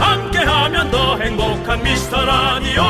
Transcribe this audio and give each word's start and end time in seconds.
함께하면 0.00 0.90
더 0.90 1.18
행복한 1.18 1.82
미스터 1.82 2.24
라디오 2.24 2.82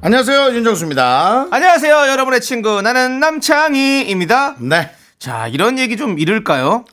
안녕하세요 0.00 0.54
윤정수입니다. 0.54 1.46
안녕하세요, 1.50 1.94
여러분의 2.10 2.42
친구. 2.42 2.82
나는 2.82 3.20
남창희입니다. 3.20 4.56
네. 4.58 4.90
자, 5.18 5.48
이런 5.48 5.78
얘기 5.78 5.96
좀 5.96 6.18
이럴까요? 6.18 6.84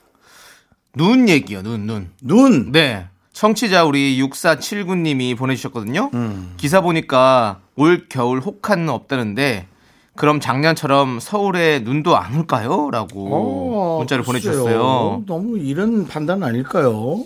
눈 0.96 1.28
얘기요, 1.28 1.62
눈, 1.62 1.86
눈. 1.88 2.10
눈. 2.22 2.72
네. 2.72 3.08
청취자 3.34 3.84
우리 3.84 4.18
6479님이 4.22 5.38
보내주셨거든요. 5.38 6.10
음. 6.14 6.54
기사 6.56 6.80
보니까 6.80 7.60
올 7.76 8.06
겨울 8.08 8.40
혹한은 8.40 8.88
없다는데, 8.88 9.68
그럼 10.16 10.40
작년처럼 10.40 11.20
서울에 11.20 11.80
눈도 11.80 12.18
안 12.18 12.38
올까요? 12.38 12.90
라고 12.92 13.98
문자를 14.00 14.24
글쎄요. 14.24 14.42
보내주셨어요. 14.42 15.24
너무 15.26 15.58
이런 15.58 16.08
판단 16.08 16.44
아닐까요? 16.44 17.24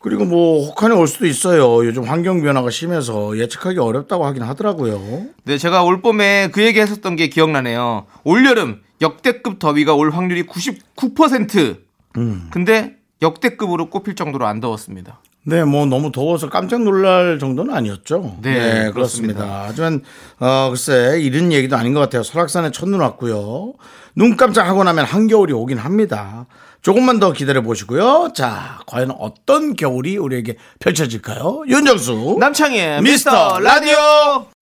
그리고 0.00 0.24
뭐 0.24 0.66
혹한이 0.66 0.94
올 0.94 1.08
수도 1.08 1.26
있어요. 1.26 1.84
요즘 1.84 2.04
환경 2.04 2.40
변화가 2.40 2.70
심해서 2.70 3.36
예측하기 3.38 3.78
어렵다고 3.78 4.24
하긴 4.26 4.42
하더라고요. 4.42 5.26
네, 5.44 5.58
제가 5.58 5.82
올 5.82 6.00
봄에 6.00 6.50
그 6.52 6.62
얘기 6.62 6.80
했었던 6.80 7.16
게 7.16 7.28
기억나네요. 7.28 8.06
올 8.24 8.46
여름 8.46 8.82
역대급 9.00 9.58
더위가 9.58 9.94
올 9.94 10.10
확률이 10.10 10.44
99%. 10.44 11.78
음. 12.18 12.48
근데 12.50 12.96
역대급으로 13.22 13.90
꼽힐 13.90 14.14
정도로 14.14 14.46
안 14.46 14.60
더웠습니다. 14.60 15.20
네, 15.48 15.62
뭐 15.62 15.86
너무 15.86 16.10
더워서 16.10 16.48
깜짝 16.48 16.82
놀랄 16.82 17.38
정도는 17.38 17.72
아니었죠. 17.72 18.38
네, 18.42 18.90
그렇습니다. 18.90 18.92
그렇습니다. 18.92 19.64
하지만 19.66 20.02
어 20.40 20.68
글쎄 20.70 21.20
이런 21.20 21.52
얘기도 21.52 21.76
아닌 21.76 21.94
것 21.94 22.00
같아요. 22.00 22.24
설악산에 22.24 22.72
첫눈 22.72 23.00
왔고요. 23.00 23.74
눈 24.16 24.36
깜짝하고 24.36 24.82
나면 24.82 25.04
한겨울이 25.04 25.52
오긴 25.52 25.78
합니다. 25.78 26.46
조금만 26.82 27.20
더 27.20 27.32
기다려 27.32 27.62
보시고요. 27.62 28.32
자, 28.34 28.80
과연 28.86 29.12
어떤 29.18 29.76
겨울이 29.76 30.16
우리에게 30.16 30.56
펼쳐질까요? 30.80 31.62
윤정수 31.68 32.38
미스터 32.38 33.00
미스터 33.02 33.60
라디오! 33.60 34.55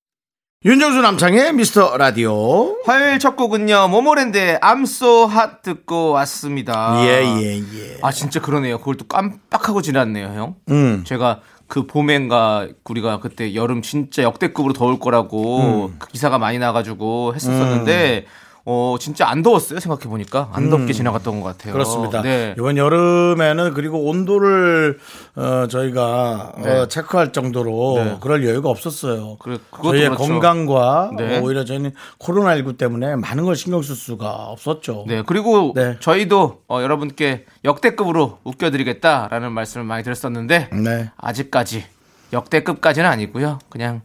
윤정수 0.66 1.02
남창의 1.02 1.52
미스터 1.52 1.98
라디오. 1.98 2.82
화요일 2.86 3.18
첫 3.18 3.36
곡은요, 3.36 3.88
모모랜드의 3.88 4.60
I'm 4.60 4.84
so 4.84 5.30
hot 5.30 5.56
듣고 5.62 6.12
왔습니다. 6.12 7.04
예, 7.04 7.22
예, 7.22 7.58
예. 7.58 7.98
아, 8.00 8.10
진짜 8.10 8.40
그러네요. 8.40 8.78
그걸 8.78 8.96
또 8.96 9.06
깜빡하고 9.06 9.82
지났네요, 9.82 10.28
형. 10.28 10.54
음. 10.70 11.04
제가 11.04 11.40
그 11.66 11.86
봄엔가 11.86 12.68
우리가 12.88 13.20
그때 13.20 13.54
여름 13.54 13.82
진짜 13.82 14.22
역대급으로 14.22 14.72
더울 14.72 14.98
거라고 14.98 15.88
음. 15.88 15.96
그 15.98 16.08
기사가 16.08 16.38
많이 16.38 16.58
나가지고 16.58 17.34
했었었는데 17.34 18.24
어 18.66 18.96
진짜 18.98 19.28
안 19.28 19.42
더웠어요 19.42 19.78
생각해 19.78 20.04
보니까 20.04 20.48
안 20.52 20.70
덥게 20.70 20.94
지나갔던 20.94 21.40
것 21.42 21.46
같아요. 21.46 21.72
음. 21.72 21.74
그렇습니다. 21.74 22.22
네. 22.22 22.54
이번 22.56 22.78
여름에는 22.78 23.74
그리고 23.74 24.04
온도를 24.08 24.98
어, 25.36 25.66
저희가 25.68 26.52
네. 26.62 26.70
어, 26.70 26.88
체크할 26.88 27.32
정도로 27.32 27.94
네. 28.02 28.16
그럴 28.22 28.46
여유가 28.46 28.70
없었어요. 28.70 29.36
그래, 29.38 29.58
저희의 29.82 30.08
그렇죠. 30.08 30.24
건강과 30.24 31.10
네. 31.18 31.38
어, 31.38 31.42
오히려 31.42 31.66
저희는 31.66 31.92
코로나19 32.18 32.78
때문에 32.78 33.16
많은 33.16 33.44
걸 33.44 33.54
신경 33.54 33.82
쓸 33.82 33.94
수가 33.96 34.30
없었죠. 34.30 35.04
네 35.08 35.22
그리고 35.26 35.72
네. 35.74 35.98
저희도 36.00 36.62
어, 36.66 36.80
여러분께 36.80 37.44
역대급으로 37.66 38.38
웃겨드리겠다라는 38.44 39.52
말씀을 39.52 39.84
많이 39.84 40.02
드렸었는데 40.02 40.70
네. 40.72 41.10
아직까지 41.18 41.84
역대급까지는 42.32 43.06
아니고요. 43.10 43.58
그냥 43.68 44.00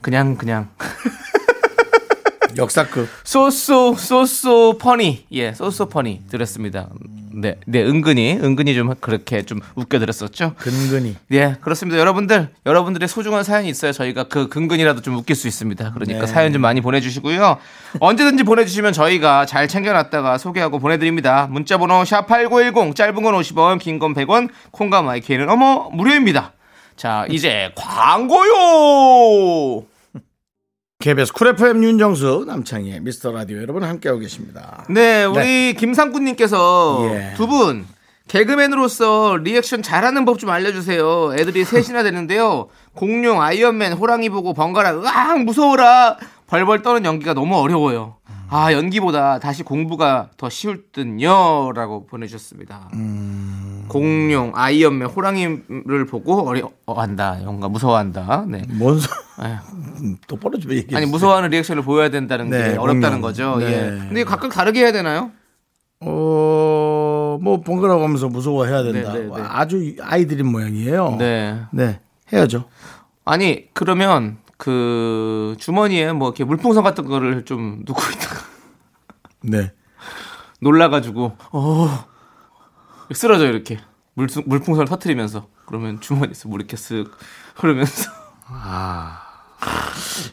그냥 0.00 0.36
그냥 0.36 0.70
역사급. 2.56 3.08
소소 3.24 3.94
소소 3.94 4.78
퍼니 4.78 5.26
예 5.32 5.52
소소 5.52 5.88
퍼니 5.88 6.22
드렸습니다. 6.30 6.88
네, 7.32 7.56
네 7.66 7.82
은근히 7.82 8.38
은근히 8.42 8.74
좀 8.74 8.94
그렇게 9.00 9.42
좀 9.42 9.60
웃겨드렸었죠. 9.74 10.54
근근히. 10.56 11.16
예, 11.32 11.56
그렇습니다. 11.60 11.98
여러분들, 12.00 12.48
여러분들의 12.64 13.06
소중한 13.08 13.44
사연이 13.44 13.68
있어야 13.68 13.92
저희가 13.92 14.24
그 14.24 14.48
근근이라도 14.48 15.02
좀 15.02 15.16
웃길 15.16 15.36
수 15.36 15.46
있습니다. 15.46 15.92
그러니까 15.92 16.20
네. 16.20 16.26
사연 16.26 16.52
좀 16.54 16.62
많이 16.62 16.80
보내주시고요. 16.80 17.58
언제든지 18.00 18.44
보내주시면 18.44 18.94
저희가 18.94 19.44
잘 19.44 19.68
챙겨놨다가 19.68 20.38
소개하고 20.38 20.78
보내드립니다. 20.78 21.46
문자번호 21.50 22.06
샵 22.06 22.26
8910, 22.26 22.96
짧은 22.96 23.22
건 23.22 23.34
50원, 23.34 23.78
긴 23.80 23.98
건 23.98 24.14
100원, 24.14 24.48
콩과 24.70 25.02
마이크는 25.02 25.50
어머, 25.50 25.90
무료입니다. 25.92 26.52
자, 26.96 27.26
이제 27.28 27.70
광고요! 27.74 28.46
KBS 30.98 31.32
쿨 31.34 31.48
FM 31.48 31.84
윤정수 31.84 32.44
남창희의 32.46 33.00
미스터 33.00 33.30
라디오 33.30 33.58
여러분 33.60 33.84
함께하고 33.84 34.18
계십니다. 34.20 34.84
네, 34.88 35.24
우리 35.24 35.74
김상구님께서 35.74 37.00
예. 37.10 37.34
두 37.36 37.46
분 37.46 37.86
개그맨으로서 38.28 39.36
리액션 39.36 39.82
잘하는 39.82 40.24
법 40.24 40.38
좀 40.38 40.50
알려주세요. 40.50 41.34
애들이 41.38 41.64
셋이나 41.64 42.02
되는데요. 42.02 42.68
공룡, 42.94 43.40
아이언맨, 43.40 43.92
호랑이 43.92 44.30
보고 44.30 44.52
번갈아 44.52 44.94
으악 44.96 45.44
무서워라 45.44 46.16
벌벌 46.48 46.82
떠는 46.82 47.04
연기가 47.04 47.34
너무 47.34 47.56
어려워요. 47.56 48.16
아 48.48 48.72
연기보다 48.72 49.38
다시 49.38 49.62
공부가 49.62 50.30
더 50.36 50.48
쉬울 50.48 50.84
듯요라고 50.92 52.06
보내주셨습니다. 52.06 52.90
공룡, 53.88 54.52
아이언맨, 54.54 55.08
호랑이를 55.08 56.06
보고 56.06 56.48
어려 56.48 56.70
한다, 56.86 57.38
뭔가 57.44 57.68
무서워한다. 57.68 58.44
네. 58.48 58.62
뭔 58.68 58.98
소... 58.98 59.08
아휴. 59.38 59.56
똑바로 60.28 60.58
좀 60.58 60.72
얘기해. 60.72 60.96
아니 60.96 61.06
무서워하는 61.06 61.50
리액션을 61.50 61.82
보여야 61.82 62.08
된다는 62.10 62.50
네, 62.50 62.72
게 62.72 62.76
어렵다는 62.76 63.20
공룡. 63.20 63.22
거죠. 63.22 63.56
네. 63.58 63.66
예. 63.66 63.88
근데 63.98 64.24
각각 64.24 64.50
다르게 64.50 64.80
해야 64.80 64.92
되나요? 64.92 65.30
어, 66.00 67.38
뭐 67.40 67.60
번갈아 67.62 67.98
가면서 67.98 68.28
무서워해야 68.28 68.82
된다. 68.82 69.12
네, 69.12 69.20
네, 69.20 69.26
네. 69.26 69.42
아주 69.42 69.94
아이들인 70.02 70.46
모양이에요. 70.46 71.16
네. 71.18 71.58
네, 71.72 72.00
해야죠. 72.32 72.64
아니 73.24 73.68
그러면 73.72 74.38
그 74.58 75.54
주머니에 75.58 76.12
뭐 76.12 76.28
이렇게 76.28 76.44
물풍선 76.44 76.82
같은 76.84 77.04
거를 77.06 77.44
좀 77.44 77.82
넣고 77.88 78.00
있다가 78.14 78.40
네. 79.42 79.72
놀라 80.60 80.88
가지고 80.88 81.32
어 81.52 82.04
쓰러져 83.14 83.46
요 83.46 83.50
이렇게. 83.50 83.78
물 84.14 84.28
물풍선을 84.46 84.86
터트리면서. 84.88 85.48
그러면 85.66 86.00
주머니에서 86.00 86.48
물 86.48 86.60
이렇게 86.60 86.76
쓱 86.76 87.10
흐르면서. 87.56 88.10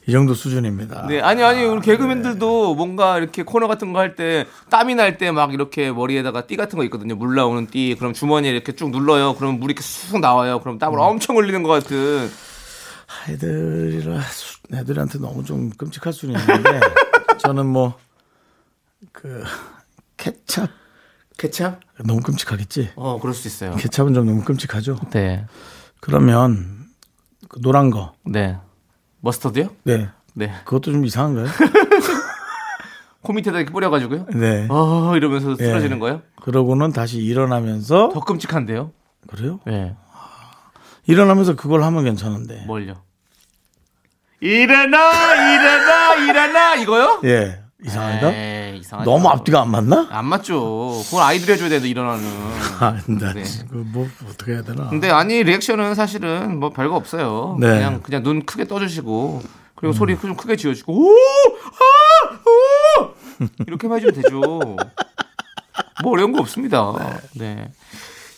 이 0.08 0.12
정도 0.12 0.34
수준입니다. 0.34 1.08
네 1.08 1.22
아니 1.22 1.42
아니 1.44 1.64
우리 1.64 1.82
개그맨들도 1.82 2.76
뭔가 2.76 3.18
이렇게 3.18 3.44
코너 3.44 3.68
같은 3.68 3.92
거 3.94 4.00
할 4.00 4.16
때 4.16 4.46
땀이 4.70 4.96
날 4.96 5.18
때 5.18 5.32
막 5.32 5.54
이렇게 5.54 5.92
머리에다가 5.92 6.46
띠 6.46 6.56
같은 6.56 6.78
거 6.78 6.84
있거든요. 6.86 7.16
물 7.16 7.36
나오는 7.36 7.66
띠. 7.68 7.96
그럼 7.98 8.14
주머니에 8.14 8.52
이렇게 8.52 8.74
쭉 8.76 8.90
눌러요. 8.92 9.36
그러면 9.36 9.60
물이 9.60 9.72
이렇게 9.72 9.82
쑥 9.84 10.20
나와요. 10.20 10.60
그럼 10.60 10.78
땀을 10.78 11.00
엄청 11.00 11.38
흘리는 11.38 11.64
것 11.64 11.70
같은. 11.70 12.30
아이들이라 13.28 14.22
수- 14.22 14.60
애들한테 14.74 15.20
너무 15.20 15.44
좀 15.44 15.70
끔찍할 15.72 16.14
수는 16.14 16.40
있는데 16.40 16.80
저는 17.40 17.66
뭐 17.66 17.96
그 19.12 19.44
케찹 20.18 20.68
케찹 21.38 21.76
너무 22.06 22.22
끔찍하겠지. 22.22 22.92
어 22.96 23.20
그럴 23.20 23.34
수 23.34 23.48
있어요 23.48 23.76
케찹은 23.76 24.14
좀 24.14 24.26
너무 24.26 24.44
끔찍하죠. 24.44 24.98
네 25.12 25.46
그러면 26.00 26.86
그 27.50 27.62
노란 27.62 27.90
거, 27.90 28.14
네. 28.26 28.58
머스터드요? 29.22 29.70
네, 29.84 30.10
네. 30.34 30.52
그것도 30.66 30.92
좀 30.92 31.06
이상한가요? 31.06 31.48
코 33.22 33.32
밑에다 33.32 33.58
이렇게 33.60 33.72
뿌려가지고요. 33.72 34.26
네. 34.36 34.68
어 34.70 35.16
이러면서 35.16 35.52
예. 35.52 35.56
쓰러지는 35.66 36.00
거예요? 36.00 36.22
그러고는 36.42 36.92
다시 36.92 37.20
일어나면서 37.20 38.10
더 38.14 38.20
끔찍한데요? 38.20 38.92
그래요? 39.28 39.60
네. 39.66 39.96
일어나면서 41.08 41.56
그걸 41.56 41.84
하면 41.84 42.04
괜찮은데. 42.04 42.64
뭘요? 42.66 43.02
일어나, 44.42 44.98
일어나, 45.54 46.16
일어나 46.16 46.76
이거요? 46.76 47.22
예, 47.24 47.63
에이, 47.86 48.80
이상하죠. 48.80 49.10
너무 49.10 49.28
앞뒤가 49.30 49.62
안 49.62 49.72
맞나? 49.72 50.08
안 50.10 50.26
맞죠. 50.26 51.02
그건 51.06 51.24
아이들이 51.24 51.54
해줘야 51.54 51.70
되는데 51.70 51.90
일어나는. 51.90 52.24
아, 52.80 52.98
나 53.08 53.34
네. 53.34 53.44
지금 53.44 53.90
뭐 53.94 54.08
어떻게 54.30 54.54
해야 54.54 54.62
되나? 54.62 54.90
근데 54.90 55.10
아니 55.10 55.44
리액션은 55.44 55.96
사실은 55.96 56.60
뭐 56.60 56.70
별거 56.72 56.96
없어요. 56.96 57.58
네. 57.60 57.68
그냥 57.68 58.02
그냥 58.02 58.24
눈 58.24 58.46
크게 58.46 58.66
떠주시고 58.66 59.42
그리고 59.76 59.94
소리 59.94 60.18
좀 60.20 60.36
크게 60.36 60.56
지어주고 60.56 60.94
오, 60.94 61.10
아, 61.10 62.40
오 63.04 63.14
이렇게만 63.68 63.98
해주면 63.98 64.16
되죠. 64.16 64.40
뭐 66.02 66.12
어려운 66.14 66.32
거 66.32 66.40
없습니다. 66.40 66.94
네. 67.36 67.72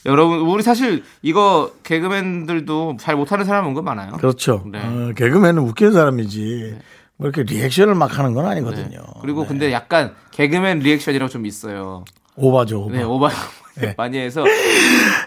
여러분 0.06 0.39
우리 0.42 0.62
사실 0.62 1.03
이거 1.24 1.71
개그맨들도 1.83 2.97
잘 3.00 3.15
못하는 3.15 3.44
사람 3.45 3.68
은근 3.68 3.83
많아요. 3.83 4.13
그렇죠. 4.13 4.63
네. 4.71 4.80
어, 4.80 5.13
개그맨은 5.15 5.62
웃기는 5.63 5.94
사람이지. 5.94 6.77
뭐 7.17 7.29
이렇게 7.29 7.44
리액션을 7.44 7.95
막 7.95 8.17
하는 8.17 8.33
건 8.33 8.45
아니거든요. 8.45 8.97
네. 9.00 9.19
그리고 9.21 9.41
네. 9.44 9.47
근데 9.47 9.71
약간 9.71 10.13
개그맨 10.31 10.79
리액션이라고 10.79 11.29
좀 11.29 11.45
있어요. 11.45 12.03
오바죠, 12.35 12.81
오바. 12.85 12.94
네, 12.97 13.03
오바 13.03 13.29
네. 13.75 13.94
많이 13.97 14.17
해서 14.17 14.44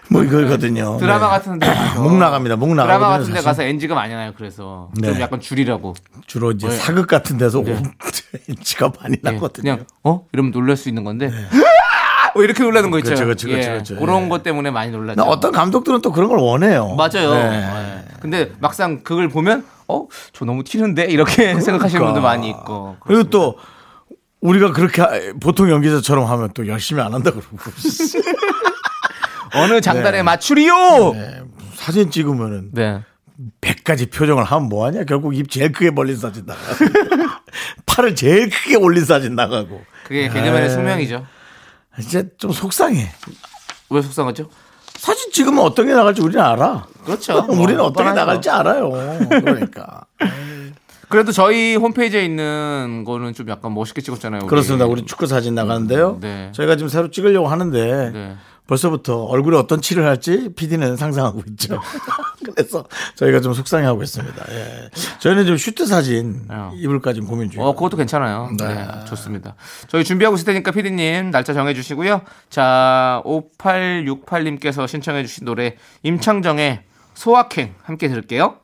뭐 0.09 0.23
이거거든요. 0.23 0.97
드라마 1.01 1.25
네. 1.25 1.31
같은 1.31 1.59
데 1.59 1.65
가서 1.65 2.01
목 2.01 2.17
나갑니다. 2.17 2.55
목 2.55 2.75
나가거든요. 2.75 2.99
드라마 2.99 3.17
같은 3.17 3.33
데. 3.33 3.41
가서 3.41 3.63
NG가 3.63 3.95
많이 3.95 4.13
나요. 4.13 4.33
그래서 4.37 4.91
좀 5.01 5.13
네. 5.13 5.19
약간 5.19 5.39
줄이라고. 5.39 5.95
주로 6.27 6.51
이제 6.51 6.67
네. 6.67 6.75
사극 6.75 7.07
같은 7.07 7.37
데서 7.37 7.63
네. 7.63 7.81
인지가 8.47 8.91
많이 9.01 9.15
예, 9.25 9.31
나거든요. 9.31 9.71
그냥 9.73 9.85
어 10.03 10.25
이러면 10.31 10.51
놀랄 10.51 10.77
수 10.77 10.89
있는 10.89 11.03
건데 11.03 11.31
아! 11.31 12.31
뭐 12.35 12.43
이렇게 12.43 12.61
놀라는 12.63 12.91
거 12.91 12.99
있죠. 12.99 13.09
그렇죠, 13.09 13.25
그렇죠, 13.25 13.47
그렇죠, 13.47 13.67
예, 13.67 13.71
그렇죠. 13.73 13.95
그런 13.97 14.25
예. 14.25 14.29
것 14.29 14.43
때문에 14.43 14.69
많이 14.69 14.91
놀랐죠. 14.91 15.15
근데 15.15 15.29
어떤 15.29 15.51
감독들은 15.51 16.01
또 16.03 16.11
그런 16.11 16.29
걸 16.29 16.37
원해요. 16.37 16.95
맞아요. 16.95 17.33
네. 17.33 18.03
예. 18.05 18.19
근데 18.19 18.51
막상 18.59 19.01
그걸 19.01 19.29
보면 19.29 19.65
어 19.89 20.07
저 20.33 20.45
너무 20.45 20.63
튀는데 20.63 21.05
이렇게 21.05 21.53
생각하시는 21.59 22.03
분도 22.05 22.21
많이 22.21 22.49
있고. 22.49 22.97
그러니까. 22.99 23.05
그리고 23.05 23.23
또 23.29 23.57
우리가 24.41 24.71
그렇게 24.71 25.01
하- 25.01 25.09
보통 25.41 25.69
연기자처럼 25.69 26.25
하면 26.25 26.51
또 26.53 26.65
열심히 26.67 27.01
안 27.01 27.13
한다 27.13 27.31
그러고 27.31 27.57
어느 29.55 29.81
장단에 29.81 30.23
맞추리요. 30.23 31.11
네. 31.13 31.19
네, 31.19 31.41
사진 31.73 32.11
찍으면은 32.11 32.71
100가지 33.61 34.11
표정을 34.11 34.43
하면 34.43 34.69
뭐하냐 34.69 35.05
결국 35.05 35.35
입 35.35 35.49
제일 35.49 35.71
크게 35.71 35.91
벌린 35.91 36.17
사진 36.17 36.45
나가고 36.45 36.85
팔을 37.85 38.15
제일 38.15 38.49
크게 38.49 38.75
올린 38.75 39.03
사진 39.05 39.33
나가고 39.35 39.81
그게 40.03 40.27
개그맨의 40.27 40.63
에이. 40.63 40.69
숙명이죠. 40.69 41.25
이제 41.99 42.29
좀 42.37 42.51
속상해 42.51 43.09
왜 43.89 44.01
속상하죠? 44.01 44.49
사진 44.99 45.31
찍으면 45.31 45.63
어떤 45.63 45.87
게 45.87 45.93
나갈지 45.93 46.21
우리는 46.21 46.41
알아 46.43 46.85
그렇죠. 47.05 47.45
우리는 47.49 47.77
뭐, 47.77 47.85
어떻게. 47.87 48.09
나갈지 48.11 48.49
알아요 48.49 48.91
그러니까 49.29 50.01
그래도 51.07 51.31
저희 51.31 51.75
홈페이지에 51.75 52.23
있는 52.23 53.03
거는 53.05 53.33
좀 53.33 53.49
약간 53.49 53.73
멋있게 53.73 54.01
찍었잖아요. 54.01 54.41
우리. 54.43 54.47
그렇습니다 54.49 54.85
우리 54.85 55.05
축구 55.05 55.25
사진 55.25 55.55
나가는데요 55.55 56.17
네. 56.21 56.51
저희가 56.53 56.75
지금 56.75 56.89
새로 56.89 57.09
찍으려고 57.09 57.47
하는데 57.47 58.11
네. 58.11 58.35
벌써부터 58.69 59.23
얼굴에 59.23 59.57
어떤 59.57 59.81
칠을 59.81 60.05
할지 60.05 60.49
PD는 60.55 60.95
상상하고 60.95 61.41
있죠. 61.47 61.81
그래서 62.45 62.85
저희가 63.15 63.41
좀 63.41 63.53
속상해하고 63.53 64.03
있습니다. 64.03 64.45
예. 64.51 64.89
저희는 65.19 65.45
지금 65.45 65.57
슈트 65.57 65.87
사진 65.87 66.45
어. 66.49 66.71
입을까 66.75 67.13
지금 67.13 67.27
고민 67.27 67.49
중이에요. 67.49 67.67
어, 67.67 67.73
그것도 67.73 67.97
괜찮아요. 67.97 68.51
네. 68.59 68.67
네. 68.67 68.87
좋습니다. 69.05 69.55
저희 69.87 70.03
준비하고 70.03 70.35
있을 70.35 70.45
테니까 70.45 70.71
피디님 70.71 71.31
날짜 71.31 71.53
정해주시고요. 71.53 72.21
자, 72.51 73.23
5868님께서 73.25 74.87
신청해주신 74.87 75.45
노래 75.45 75.75
임창정의 76.03 76.83
소확행 77.15 77.73
함께 77.81 78.07
들을게요. 78.07 78.57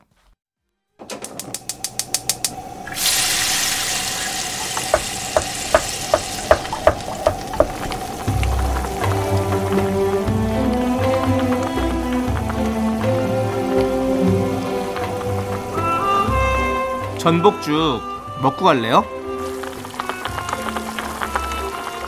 전복죽 17.18 18.00
먹고 18.42 18.64
갈래요? 18.64 19.04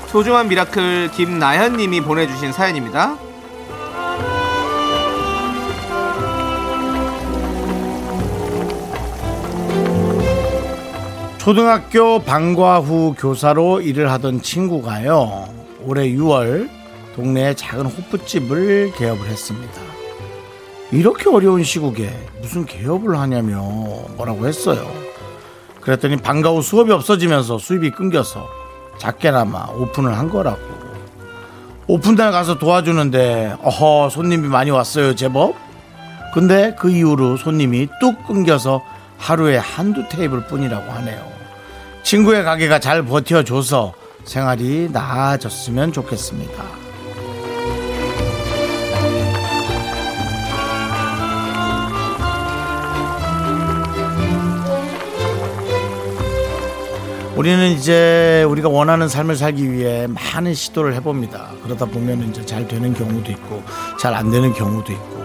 소중한 0.09 0.49
미라클 0.49 1.11
김나현님이 1.11 2.01
보내주신 2.01 2.53
사연입니다. 2.53 3.17
초등학교 11.39 12.19
방과 12.19 12.79
후 12.79 13.15
교사로 13.17 13.81
일을 13.81 14.11
하던 14.13 14.43
친구가요. 14.43 15.49
올해 15.83 16.09
6월 16.11 16.69
동네에 17.17 17.55
작은 17.55 17.87
호프집을 17.87 18.93
개업을 18.97 19.27
했습니다. 19.27 19.88
이렇게 20.91 21.29
어려운 21.29 21.63
시국에 21.63 22.11
무슨 22.41 22.65
개업을 22.65 23.19
하냐며 23.19 23.61
뭐라고 24.17 24.47
했어요. 24.47 24.91
그랬더니 25.81 26.17
방과 26.17 26.51
후 26.51 26.63
수업이 26.63 26.93
없어지면서 26.93 27.59
수입이 27.59 27.91
끊겨서 27.91 28.49
작게나마 28.99 29.67
오픈을 29.69 30.17
한 30.17 30.29
거라고. 30.31 30.79
오픈날 31.87 32.33
가서 32.33 32.59
도와주는데 32.59 33.57
어허 33.63 34.11
손님이 34.11 34.49
많이 34.49 34.71
왔어요 34.71 35.15
제법. 35.15 35.55
근데 36.35 36.75
그 36.79 36.91
이후로 36.91 37.37
손님이 37.39 37.89
뚝 38.01 38.27
끊겨서 38.27 38.83
하루에 39.19 39.57
한두 39.57 40.05
테이블 40.09 40.47
뿐이라고 40.47 40.91
하네요. 40.93 41.27
친구의 42.03 42.45
가게가 42.45 42.79
잘 42.79 43.03
버텨줘서 43.03 43.93
생활이 44.25 44.89
나아졌으면 44.93 45.93
좋겠습니다. 45.93 46.88
우리는 57.39 57.71
이제 57.71 58.45
우리가 58.49 58.69
원하는 58.69 59.07
삶을 59.07 59.37
살기 59.37 59.71
위해 59.71 60.09
많은 60.09 60.55
시도를 60.55 60.93
해봅니다. 60.95 61.53
그러다 61.63 61.87
보면 61.87 62.29
이제 62.29 62.45
잘 62.45 62.67
되는 62.67 62.93
경우도 62.93 63.31
있고 63.31 63.63
잘 63.97 64.13
안 64.13 64.33
되는 64.33 64.53
경우도 64.53 64.93
있고 64.93 65.23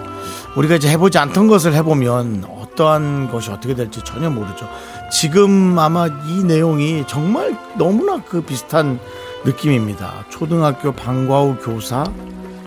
우리가 0.56 0.76
이제 0.76 0.90
해보지 0.90 1.18
않던 1.18 1.48
것을 1.48 1.74
해보면 1.74 2.46
어떠한 2.46 3.32
것이 3.32 3.50
어떻게 3.50 3.74
될지 3.74 4.00
전혀 4.06 4.30
모르죠. 4.30 4.70
지금 5.12 5.80
아마 5.80 6.06
이 6.28 6.44
내용이 6.44 7.06
정말 7.08 7.58
너무나 7.80 8.22
그 8.24 8.42
비슷한 8.42 9.00
느낌입니다. 9.44 10.26
초등학교 10.30 10.92
방과 10.92 11.42
후 11.42 11.58
교사 11.64 12.04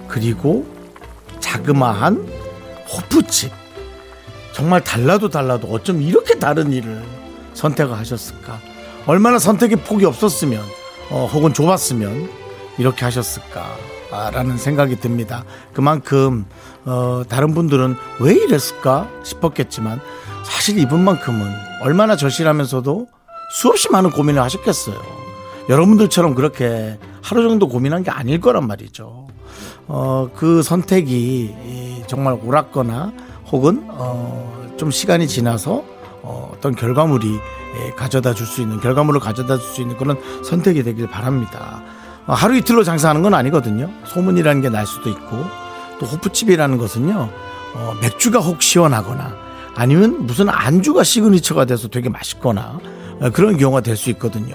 그리고 0.09 0.67
자그마한 1.39 2.27
호프집 2.93 3.53
정말 4.53 4.83
달라도 4.83 5.29
달라도 5.29 5.69
어쩜 5.69 6.03
이렇게 6.03 6.37
다른 6.37 6.73
일을 6.73 7.01
선택을 7.55 7.97
하셨을까? 7.97 8.59
얼마나 9.07 9.39
선택의 9.39 9.79
폭이 9.85 10.05
없었으면, 10.05 10.61
어, 11.11 11.29
혹은 11.33 11.53
좁았으면 11.53 12.29
이렇게 12.79 13.05
하셨을까라는 13.05 14.59
생각이 14.59 14.97
듭니다. 14.97 15.45
그만큼 15.73 16.45
어, 16.85 17.23
다른 17.29 17.55
분들은 17.55 17.97
왜 18.21 18.35
이랬을까 18.35 19.09
싶었겠지만 19.25 20.01
사실 20.45 20.79
이분만큼은 20.79 21.53
얼마나 21.83 22.17
절실하면서도 22.17 23.07
수없이 23.53 23.91
많은 23.91 24.11
고민을 24.11 24.43
하셨겠어요. 24.43 25.01
여러분들처럼 25.69 26.35
그렇게 26.35 26.99
하루 27.23 27.43
정도 27.49 27.69
고민한 27.69 28.05
게 28.05 28.11
아닐 28.11 28.41
거란 28.41 28.67
말이죠. 28.67 29.27
어, 29.89 30.29
그 30.35 30.63
선택이 30.63 31.13
이, 31.65 32.03
정말 32.07 32.39
옳았거나 32.43 33.13
혹은 33.51 33.87
어, 33.89 34.75
좀 34.77 34.91
시간이 34.91 35.27
지나서 35.29 35.85
어, 36.57 36.59
어떤 36.59 36.75
결과물이 36.75 37.39
예, 37.85 37.91
가져다 37.93 38.33
줄 38.35 38.47
수 38.47 38.61
있는 38.63 38.81
결과물을 38.81 39.21
가져다 39.21 39.59
줄 39.59 39.67
수 39.75 39.81
있는 39.83 39.97
그런 39.97 40.19
선택이 40.45 40.83
되길 40.83 41.07
바랍니다. 41.09 41.83
어, 42.27 42.33
하루 42.35 42.57
이틀로 42.57 42.83
장사하는 42.85 43.23
건 43.23 43.35
아니거든요. 43.35 43.91
소문이라는 44.07 44.63
게 44.63 44.69
날 44.71 44.87
수도 44.87 45.09
있고 45.11 45.45
또 45.99 46.07
호프집이라는 46.07 46.79
것은요 46.79 47.29
어, 47.75 47.95
맥주가 48.01 48.39
혹 48.41 48.63
시원하거나 48.63 49.35
아니면 49.75 50.27
무슨 50.27 50.49
안주가 50.49 51.05
시그니처가 51.05 51.67
돼서 51.67 51.89
되게 51.89 52.09
맛있거나 52.09 52.79
어, 53.21 53.31
그런 53.31 53.57
경우가 53.57 53.81
될 53.83 53.97
수 53.97 54.11
있거든요. 54.11 54.55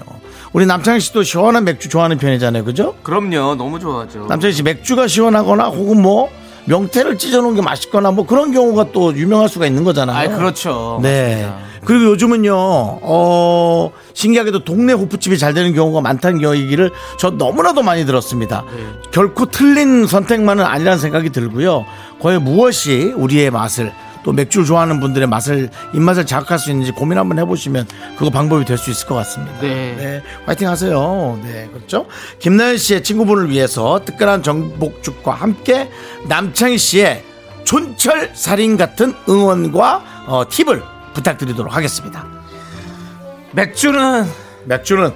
우리 0.52 0.66
남창희 0.66 1.00
씨도 1.00 1.22
시원한 1.22 1.64
맥주 1.64 1.88
좋아하는 1.88 2.18
편이잖아요, 2.18 2.64
그죠? 2.64 2.94
그럼요. 3.02 3.54
너무 3.54 3.78
좋아하죠. 3.80 4.26
남창희 4.26 4.52
씨 4.52 4.62
맥주가 4.62 5.06
시원하거나 5.08 5.66
혹은 5.68 6.02
뭐 6.02 6.28
명태를 6.66 7.18
찢어놓은 7.18 7.54
게 7.54 7.62
맛있거나 7.62 8.10
뭐 8.12 8.26
그런 8.26 8.52
경우가 8.52 8.92
또 8.92 9.14
유명할 9.16 9.48
수가 9.48 9.66
있는 9.66 9.84
거잖아요. 9.84 10.30
아, 10.32 10.36
그렇죠. 10.36 11.00
네. 11.02 11.42
맞습니다. 11.46 11.72
그리고 11.84 12.04
요즘은요, 12.12 12.54
어, 12.54 13.90
신기하게도 14.14 14.62
동네 14.64 14.92
호프집이 14.92 15.36
잘 15.36 15.52
되는 15.52 15.74
경우가 15.74 16.00
많다는 16.00 16.40
겨- 16.40 16.56
얘기를 16.56 16.92
저 17.18 17.30
너무나도 17.30 17.82
많이 17.82 18.06
들었습니다. 18.06 18.64
네. 18.76 18.84
결코 19.10 19.46
틀린 19.46 20.06
선택만은 20.06 20.64
아니라는 20.64 21.00
생각이 21.00 21.30
들고요. 21.30 21.84
거의 22.20 22.38
무엇이 22.38 23.12
우리의 23.16 23.50
맛을 23.50 23.92
또 24.24 24.32
맥주를 24.32 24.66
좋아하는 24.66 25.00
분들의 25.00 25.26
맛을 25.28 25.70
입맛을 25.94 26.26
자극할 26.26 26.58
수 26.58 26.70
있는지 26.70 26.92
고민 26.92 27.18
한번 27.18 27.38
해보시면 27.38 27.86
그거 28.18 28.30
방법이 28.30 28.64
될 28.64 28.78
수 28.78 28.90
있을 28.90 29.06
것 29.06 29.14
같습니다. 29.16 29.52
네. 29.60 30.22
화이팅 30.46 30.68
하세요. 30.68 31.38
네, 31.42 31.68
그렇죠. 31.72 32.06
김나연 32.40 32.76
씨의 32.78 33.02
친구분을 33.04 33.50
위해서 33.50 34.00
뜨끈한 34.04 34.42
정복죽과 34.42 35.32
함께 35.32 35.90
남창희 36.26 36.78
씨의 36.78 37.24
촌철 37.64 38.32
살인 38.34 38.76
같은 38.76 39.14
응원과 39.28 40.24
어, 40.26 40.44
팁을 40.48 40.82
부탁드리도록 41.14 41.74
하겠습니다. 41.76 42.26
맥주는 43.52 44.24
맥주는 44.64 45.12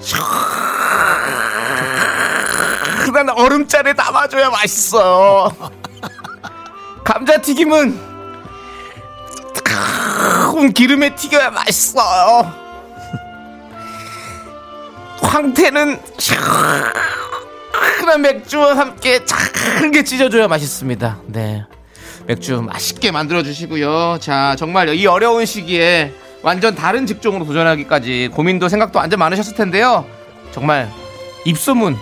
시원한 3.04 3.28
얼음잔에 3.36 3.92
담아줘야 3.94 4.50
맛있어요. 4.50 5.50
감자튀김은 7.04 8.13
뜨거운 10.54 10.72
기름에 10.72 11.14
튀겨야 11.14 11.50
맛있어요. 11.50 12.50
황태는 15.20 16.00
시원한 16.18 16.92
맥주와 18.22 18.76
함께 18.76 19.24
잘게 19.24 20.04
찢어줘야 20.04 20.48
맛있습니다. 20.48 21.20
네. 21.26 21.64
맥주 22.26 22.62
맛있게 22.62 23.10
만들어 23.10 23.42
주시고요. 23.42 24.18
자, 24.20 24.56
정말 24.58 24.88
이 24.94 25.06
어려운 25.06 25.44
시기에 25.44 26.12
완전 26.42 26.74
다른 26.74 27.06
직종으로 27.06 27.44
도전하기까지 27.44 28.30
고민도 28.32 28.68
생각도 28.68 28.98
완전 28.98 29.18
많으셨을 29.18 29.54
텐데요. 29.54 30.06
정말 30.52 30.90
입소문 31.44 31.96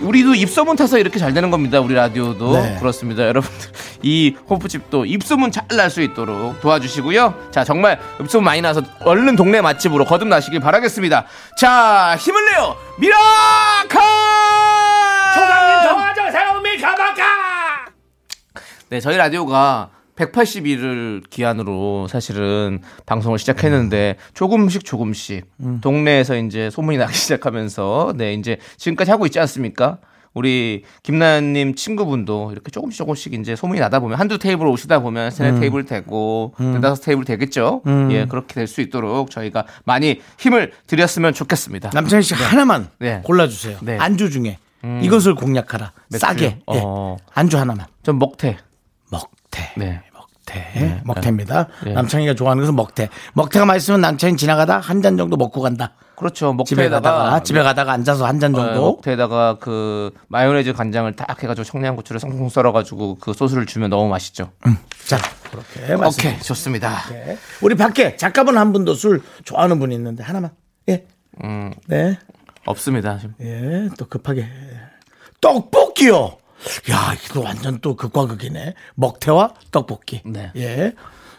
우리도 0.00 0.34
입소문 0.34 0.76
타서 0.76 0.98
이렇게 0.98 1.18
잘 1.18 1.32
되는 1.34 1.50
겁니다. 1.50 1.80
우리 1.80 1.94
라디오도 1.94 2.52
네. 2.54 2.76
그렇습니다. 2.78 3.24
여러분들 3.26 3.68
이 4.02 4.36
호프집도 4.48 5.04
입소문 5.06 5.50
잘 5.52 5.68
날 5.68 5.90
수 5.90 6.00
있도록 6.02 6.60
도와주시고요. 6.60 7.48
자 7.50 7.62
정말 7.64 7.98
입소문 8.20 8.44
많이 8.44 8.60
나서 8.60 8.82
얼른 9.04 9.36
동네 9.36 9.60
맛집으로 9.60 10.04
거듭나시길 10.04 10.60
바라겠습니다. 10.60 11.24
자 11.58 12.16
힘을 12.18 12.44
내요 12.52 12.76
미라카 12.98 14.00
조상님 15.34 15.88
도와주세요 15.90 16.60
미카마카 16.60 17.22
네, 18.90 19.00
저희 19.00 19.16
라디오가 19.18 19.90
180일을 20.18 21.28
기한으로 21.30 22.08
사실은 22.08 22.80
방송을 23.06 23.38
시작했는데 23.38 24.16
조금씩 24.34 24.84
조금씩 24.84 25.46
동네에서 25.80 26.36
이제 26.36 26.70
소문이 26.70 26.98
나기 26.98 27.14
시작하면서 27.16 28.14
네, 28.16 28.34
이제 28.34 28.58
지금까지 28.76 29.10
하고 29.10 29.26
있지 29.26 29.38
않습니까? 29.40 29.98
우리 30.34 30.84
김나연님 31.02 31.74
친구분도 31.74 32.50
이렇게 32.52 32.70
조금씩 32.70 32.98
조금씩 32.98 33.34
이제 33.34 33.56
소문이 33.56 33.80
나다 33.80 33.98
보면 33.98 34.18
한두 34.20 34.38
테이블 34.38 34.66
오시다 34.68 35.00
보면 35.00 35.30
세네 35.30 35.58
테이블 35.58 35.84
되고 35.84 36.54
네다섯 36.58 37.02
테이블 37.04 37.24
되겠죠. 37.24 37.82
예, 38.10 38.26
그렇게 38.26 38.54
될 38.54 38.68
수 38.68 38.80
있도록 38.82 39.30
저희가 39.30 39.64
많이 39.84 40.20
힘을 40.38 40.72
드렸으면 40.86 41.32
좋겠습니다. 41.32 41.90
남창희 41.94 42.22
씨 42.22 42.34
하나만 42.34 42.88
네. 42.98 43.22
골라주세요. 43.24 43.78
네. 43.82 43.96
안주 43.98 44.30
중에 44.30 44.58
이것을 45.02 45.34
공략하라. 45.34 45.92
맥주. 46.10 46.18
싸게. 46.18 46.44
예. 46.44 46.60
어. 46.66 47.16
안주 47.34 47.58
하나만. 47.58 47.86
좀 48.04 48.18
먹태. 48.18 48.58
먹태. 49.10 49.72
네. 49.76 50.02
먹태. 50.54 51.00
먹태입니다. 51.04 51.66
네. 51.84 51.92
남창희가 51.92 52.34
좋아하는 52.34 52.62
것은 52.62 52.74
먹태. 52.76 53.08
먹태가 53.34 53.64
맛있으면 53.66 54.00
남창희 54.00 54.36
지나가다 54.36 54.78
한 54.78 55.02
잔 55.02 55.16
정도 55.16 55.36
먹고 55.36 55.60
간다. 55.60 55.92
그렇죠. 56.16 56.56
집에 56.66 56.88
가다가 56.88 57.16
먹태에다가 57.18 57.42
집에 57.44 57.62
가다가 57.62 57.92
앉아서 57.92 58.26
한잔 58.26 58.52
어, 58.54 58.58
정도. 58.64 58.80
먹태에다가 58.92 59.58
그 59.60 60.10
마요네즈 60.28 60.72
간장을 60.72 61.14
딱 61.14 61.40
해가지고 61.42 61.64
청양고추를 61.64 62.18
송송 62.18 62.48
썰어가지고 62.48 63.18
그 63.20 63.32
소스를 63.32 63.66
주면 63.66 63.90
너무 63.90 64.08
맛있죠. 64.08 64.50
자, 65.06 65.16
그렇게 65.50 65.94
말씀. 65.94 66.26
오케이 66.28 66.40
좋습니다. 66.42 67.02
네. 67.10 67.38
우리 67.62 67.76
밖에 67.76 68.16
작가분 68.16 68.58
한 68.58 68.72
분도 68.72 68.94
술 68.94 69.22
좋아하는 69.44 69.78
분이 69.78 69.94
있는데 69.94 70.24
하나만. 70.24 70.50
예. 70.88 71.06
음 71.44 71.72
네. 71.86 72.18
없습니다. 72.66 73.18
지금. 73.18 73.34
예. 73.40 73.88
또 73.96 74.06
급하게. 74.06 74.48
떡볶이요. 75.40 76.36
야, 76.90 77.14
이거 77.24 77.40
완전 77.40 77.78
또 77.80 77.94
극과 77.96 78.26
극이네. 78.26 78.74
먹태와 78.94 79.54
떡볶이. 79.70 80.22
네. 80.24 80.50
예. 80.56 80.92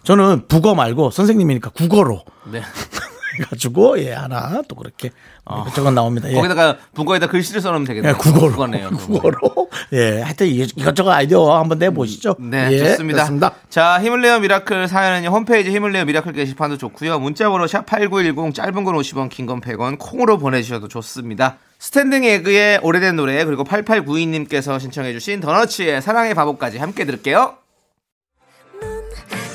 저는 0.04 0.48
북어 0.48 0.76
말고 0.76 1.12
선생님이니까 1.12 1.72
국어로 1.72 2.24
네. 2.52 2.62
해가지고 3.42 4.00
예 4.00 4.14
하나 4.14 4.62
또 4.68 4.76
그렇게 4.76 5.12
이것저것 5.46 5.92
나옵니다. 5.92 6.30
예. 6.30 6.34
거기다가 6.34 6.78
북어에다 6.94 7.28
글씨를 7.28 7.62
써놓으면 7.62 7.86
되겠네요. 7.88 8.14
예, 8.14 8.18
국어로. 8.18 8.52
국어네요. 8.52 8.90
국어로. 8.96 9.70
예. 9.94 10.22
하여튼 10.22 10.48
이- 10.48 10.68
이것저것 10.76 11.12
아이디어 11.12 11.58
한번 11.58 11.80
내보시죠. 11.80 12.36
네, 12.40 12.70
예, 12.72 12.78
좋습니다. 12.80 13.18
그렇습니다. 13.18 13.54
자, 13.70 14.02
힘을 14.02 14.22
내요 14.22 14.40
미라클 14.40 14.88
사연은 14.88 15.28
홈페이지 15.30 15.70
힘을 15.72 15.92
내요 15.92 16.06
미라클 16.06 16.34
게시판도 16.34 16.78
좋고요. 16.78 17.20
문자번호 17.20 17.68
샵 17.68 17.86
8910 17.86 18.54
짧은 18.54 18.84
건 18.84 18.96
50원, 18.96 19.30
긴 19.30 19.46
건 19.46 19.62
100원 19.62 19.98
콩으로 20.00 20.38
보내주셔도 20.38 20.88
좋습니다. 20.88 21.58
스탠딩 21.80 22.26
에그의 22.26 22.80
오래된 22.84 23.16
노래 23.16 23.44
그리고 23.46 23.64
8892님께서 23.64 24.80
신청해 24.80 25.14
주신 25.14 25.40
더너츠의 25.40 26.02
사랑의 26.02 26.34
바보까지 26.36 26.78
함께 26.78 27.06
들을게요. 27.06 27.58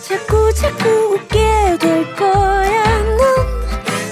자꾸 0.08 0.52
자꾸 0.54 0.88
웃게 1.14 1.76
될 1.78 2.16
거야. 2.16 3.02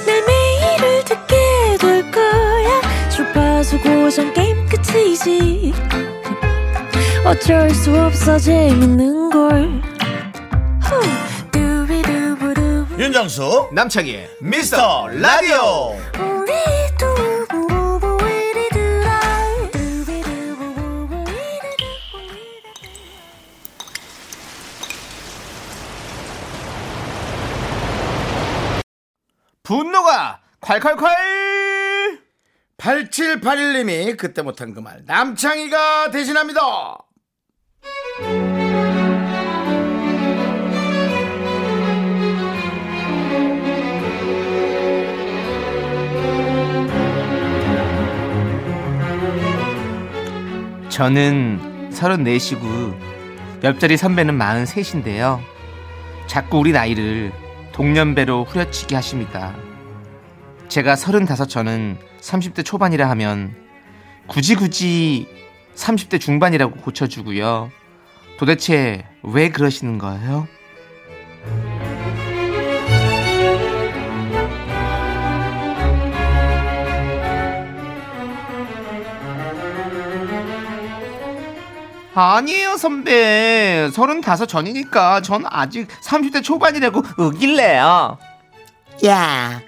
넌내 0.07 0.21
매일을 0.27 1.05
듣게 1.05 1.77
될 1.81 2.11
거야. 2.11 3.09
주파수 3.09 3.81
고정 3.81 4.33
게임 4.35 4.67
끝이지. 4.69 5.73
어쩔 7.25 7.71
수 7.71 7.99
없어 7.99 8.39
재밌는 8.39 9.31
걸. 9.31 9.83
후. 10.83 11.23
윤정수 12.99 13.71
남창희의 13.73 14.37
미스터 14.41 15.09
라디오. 15.09 15.97
분노가 29.63 30.41
콸콸콸 30.61 32.21
8781님이 32.79 34.17
그때 34.17 34.43
못한 34.43 34.75
그 34.75 34.81
말 34.81 35.03
남창희가 35.07 36.11
대신합니다. 36.11 36.99
저는 50.89 51.91
34시고 51.91 52.95
옆자리 53.65 53.97
선배는 53.97 54.39
43인데요. 54.39 55.41
자꾸 56.27 56.59
우리 56.59 56.73
나이를 56.73 57.33
동년배로 57.73 58.45
후려치게 58.45 58.95
하십니다. 58.95 59.55
제가 60.69 60.97
35 60.97 61.47
저는 61.47 61.99
30대 62.21 62.65
초반이라 62.65 63.09
하면 63.11 63.55
굳이 64.27 64.55
굳이 64.55 65.27
30대 65.75 66.21
중반이라고 66.21 66.77
고쳐주고요. 66.81 67.71
도대체 68.39 69.05
왜 69.23 69.51
그러시는 69.51 69.99
거예요? 69.99 70.47
아니에요 82.23 82.77
선배 82.77 83.91
35 83.93 84.47
전이니까 84.47 85.23
전 85.23 85.45
아직 85.49 85.89
30대 86.03 86.43
초반이라고 86.43 87.03
으길래요 87.19 88.19
야, 89.05 89.61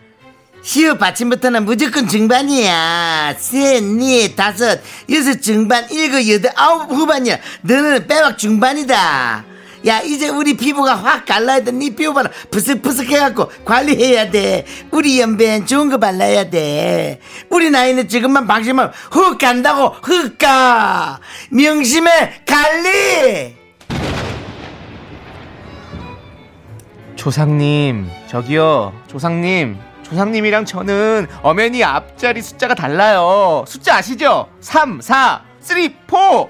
시옷 0.62 0.98
받침부터는 0.98 1.64
무조건 1.64 2.06
중반이야. 2.06 3.34
셋, 3.36 3.82
넷, 3.82 4.36
다섯, 4.36 4.80
여섯 5.10 5.40
중반, 5.40 5.90
일곱, 5.90 6.26
여덟, 6.28 6.52
아홉 6.54 6.90
후반이야. 6.90 7.38
너는 7.62 8.06
빼박 8.06 8.38
중반이다. 8.38 9.44
야, 9.86 10.00
이제 10.00 10.28
우리 10.28 10.56
피부가 10.56 10.94
확 10.94 11.26
갈라야 11.26 11.62
돼. 11.62 11.70
네 11.70 11.90
피부 11.90 12.14
봐라. 12.14 12.30
부석부석 12.50 13.06
해갖고 13.06 13.50
관리해야 13.64 14.30
돼. 14.30 14.64
우리 14.90 15.20
연배엔 15.20 15.66
좋은 15.66 15.90
거 15.90 15.98
발라야 15.98 16.48
돼. 16.48 17.20
우리 17.50 17.70
나이는 17.70 18.08
지금만 18.08 18.46
방심하면 18.46 18.92
훅 19.10 19.38
간다고, 19.38 19.94
훅 20.02 20.38
가. 20.38 21.20
명심해, 21.50 22.44
관리! 22.46 23.64
조상님 27.16 28.10
저기요 28.26 28.92
조상님 29.06 29.78
조상님이랑 30.02 30.66
저는 30.66 31.26
엄연히 31.42 31.82
앞자리 31.82 32.42
숫자가 32.42 32.74
달라요 32.74 33.64
숫자 33.66 33.96
아시죠? 33.96 34.50
3, 34.60 35.00
4, 35.00 35.42
3, 35.60 35.94
4 36.10 36.46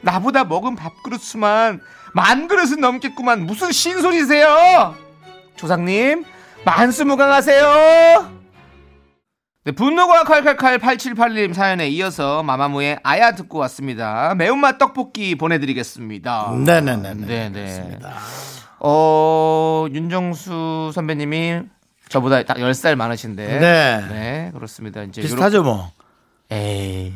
나보다 0.00 0.44
먹은 0.44 0.76
밥그릇 0.76 1.20
수만 1.20 1.80
만 2.14 2.48
그릇은 2.48 2.80
넘겠구만 2.80 3.46
무슨 3.46 3.72
신소리세요 3.72 4.94
조상님 5.56 6.24
만수무강하세요 6.64 8.42
네, 9.64 9.70
분노가 9.72 10.24
칼칼칼 10.24 10.78
8781님 10.78 11.54
사연에 11.54 11.88
이어서 11.88 12.42
마마무의 12.42 12.98
아야 13.04 13.32
듣고 13.34 13.58
왔습니다 13.58 14.34
매운맛 14.34 14.78
떡볶이 14.78 15.36
보내드리겠습니다 15.36 16.52
네네네. 16.64 17.14
네네. 17.14 17.98
어, 18.80 19.86
윤정수 19.92 20.90
선배님이 20.92 21.60
저보다 22.08 22.42
딱 22.42 22.56
10살 22.58 22.96
많으신데. 22.96 23.46
네. 23.60 24.06
네, 24.10 24.50
그렇습니다. 24.52 25.02
이제 25.04 25.22
비슷하죠 25.22 25.62
뭐. 25.62 25.92
요런- 26.50 26.54
에이. 26.56 27.14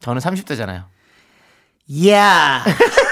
저는 0.00 0.20
30대잖아요. 0.20 0.84
야 2.10 2.62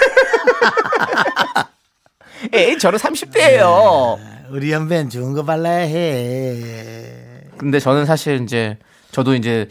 에이, 2.53 2.79
저는 2.79 2.99
30대예요. 2.99 4.19
우리 4.51 4.73
연배는 4.73 5.11
좋은 5.11 5.33
거 5.35 5.45
발라야 5.45 5.79
해. 5.79 7.43
근데 7.57 7.79
저는 7.81 8.07
사실 8.07 8.43
이제 8.43 8.79
저도 9.11 9.35
이제 9.35 9.69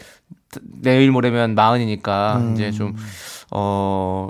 내일 0.62 1.10
모레면 1.10 1.54
마흔이니까 1.54 2.38
음. 2.38 2.54
이제 2.54 2.70
좀 2.70 2.94
어. 3.50 4.28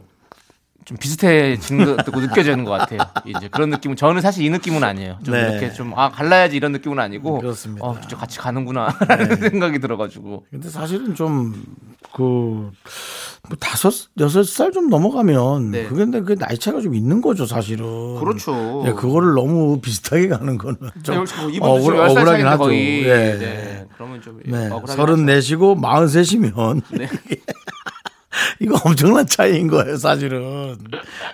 좀 0.88 0.96
비슷해지는 0.96 1.84
것 1.84 1.96
같고 1.98 2.18
느껴지는 2.18 2.64
것 2.64 2.70
같아요. 2.70 3.00
이제 3.26 3.48
그런 3.48 3.68
느낌은 3.68 3.94
저는 3.94 4.22
사실 4.22 4.42
이 4.42 4.48
느낌은 4.48 4.82
아니에요. 4.82 5.18
좀 5.22 5.34
네. 5.34 5.42
이렇게 5.42 5.70
좀 5.74 5.92
아 5.94 6.08
갈라야지 6.10 6.56
이런 6.56 6.72
느낌은 6.72 6.98
아니고 6.98 7.40
그렇습니다. 7.40 7.84
어 7.84 8.00
진짜 8.00 8.16
같이 8.16 8.38
가는구나라는 8.38 9.36
생각이 9.36 9.80
들어가지고 9.80 10.46
근데 10.50 10.70
사실은 10.70 11.14
좀, 11.14 11.62
그, 12.14 12.22
뭐 12.22 13.56
다섯, 13.60 13.92
여섯 14.18 14.44
살 14.44 14.72
좀 14.72 14.88
넘어가면, 14.88 15.70
네. 15.70 15.84
그게 15.84 15.96
근데 16.04 16.20
그 16.22 16.36
나이 16.36 16.56
차이가 16.58 16.80
좀 16.80 16.94
있는 16.94 17.20
거죠, 17.20 17.46
사실은. 17.46 18.18
그렇죠. 18.18 18.84
예, 18.86 18.92
그거를 18.92 19.34
너무 19.34 19.80
비슷하게 19.80 20.28
가는 20.28 20.56
거는 20.58 20.78
좀 21.02 21.24
이분도 21.50 21.80
지금 21.80 21.96
10살 21.96 22.10
억울하긴 22.10 22.46
하죠. 22.46 22.58
거의 22.64 23.04
예. 23.04 23.36
네. 23.38 23.86
그러면 23.96 24.20
좀 24.22 24.40
네. 24.44 24.68
서른. 24.86 25.26
네시고 25.26 25.74
마흔 25.74 26.08
네. 26.08 27.08
이거 28.60 28.78
엄청난 28.84 29.26
차이인 29.26 29.68
거예요, 29.68 29.96
사실은. 29.96 30.76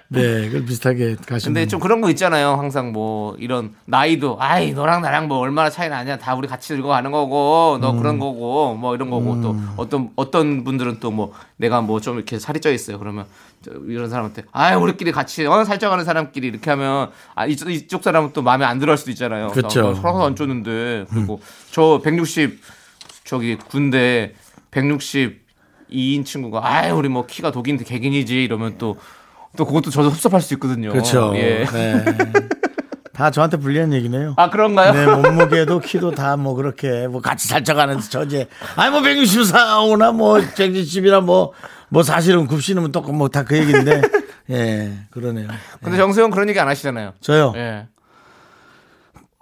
네, 0.08 0.46
그걸 0.46 0.64
비슷하게 0.64 1.16
가시는. 1.26 1.54
근데 1.54 1.66
좀 1.66 1.80
그런 1.80 2.00
거 2.00 2.08
있잖아요. 2.10 2.54
항상 2.54 2.92
뭐 2.92 3.34
이런 3.38 3.74
나이도 3.86 4.36
아이 4.40 4.72
너랑 4.72 5.02
나랑 5.02 5.28
뭐 5.28 5.38
얼마나 5.38 5.70
차이 5.70 5.88
나냐 5.88 6.18
다 6.18 6.34
우리 6.34 6.46
같이 6.48 6.74
늙어가는 6.74 7.10
거고 7.10 7.78
너 7.80 7.92
그런 7.92 8.18
거고 8.18 8.74
뭐 8.74 8.94
이런 8.94 9.10
거고 9.10 9.40
또 9.40 9.56
어떤 9.76 10.10
어떤 10.16 10.64
분들은 10.64 11.00
또 11.00 11.10
뭐 11.10 11.32
내가 11.56 11.80
뭐 11.80 12.00
좀 12.00 12.16
이렇게 12.16 12.38
살이 12.38 12.60
쪄 12.60 12.72
있어요. 12.72 12.98
그러면 12.98 13.24
저 13.64 13.70
이런 13.86 14.10
사람한테 14.10 14.44
아 14.52 14.76
우리끼리 14.76 15.12
같이 15.12 15.46
어 15.46 15.64
살쪄가는 15.64 16.04
사람끼리 16.04 16.48
이렇게 16.48 16.70
하면 16.70 17.10
아 17.34 17.46
이쪽, 17.46 17.70
이쪽 17.70 18.02
사람은 18.02 18.32
또 18.32 18.42
마음에 18.42 18.64
안 18.64 18.78
들어 18.78 18.90
할 18.92 18.98
수도 18.98 19.10
있잖아요. 19.12 19.48
그쵸. 19.48 19.92
나 19.92 19.94
서로 19.94 20.24
안 20.24 20.34
쪘는데 20.34 21.06
그리고 21.10 21.40
저160 21.72 22.58
저기 23.24 23.56
군대 23.56 24.34
162인 25.94 26.24
친구가 26.24 26.60
아 26.66 26.92
우리 26.92 27.08
뭐 27.08 27.26
키가 27.26 27.50
독인데 27.52 27.84
개긴이지 27.84 28.44
이러면 28.44 28.78
또 28.78 28.96
또 29.56 29.64
그것도 29.64 29.90
저도 29.90 30.10
섭섭할 30.10 30.40
수 30.40 30.54
있거든요. 30.54 30.90
그렇죠. 30.90 31.32
예. 31.36 31.64
네. 31.64 32.04
다 33.12 33.30
저한테 33.30 33.56
불리한 33.58 33.92
얘기네요. 33.92 34.34
아 34.36 34.50
그런가요? 34.50 34.92
네, 34.92 35.06
몸무게도 35.06 35.78
키도 35.78 36.10
다 36.12 36.36
뭐 36.36 36.54
그렇게 36.54 37.06
뭐 37.06 37.20
같이 37.20 37.46
살쪄가는 37.46 38.00
저제 38.00 38.48
아니 38.74 38.90
뭐 38.90 39.00
164오나 39.02 40.12
뭐 40.12 40.38
170이나 40.38 41.22
뭐뭐 41.22 42.02
사실은 42.02 42.48
굽시는 42.48 42.90
똑같 42.90 43.12
뭐다 43.14 43.44
그 43.44 43.56
얘기인데 43.56 44.02
예 44.50 44.92
그러네요. 45.10 45.46
근데 45.80 45.96
정수영 45.96 46.30
그런 46.30 46.48
얘기 46.48 46.58
안 46.58 46.66
하시잖아요. 46.66 47.12
저요 47.20 47.52
예. 47.54 47.86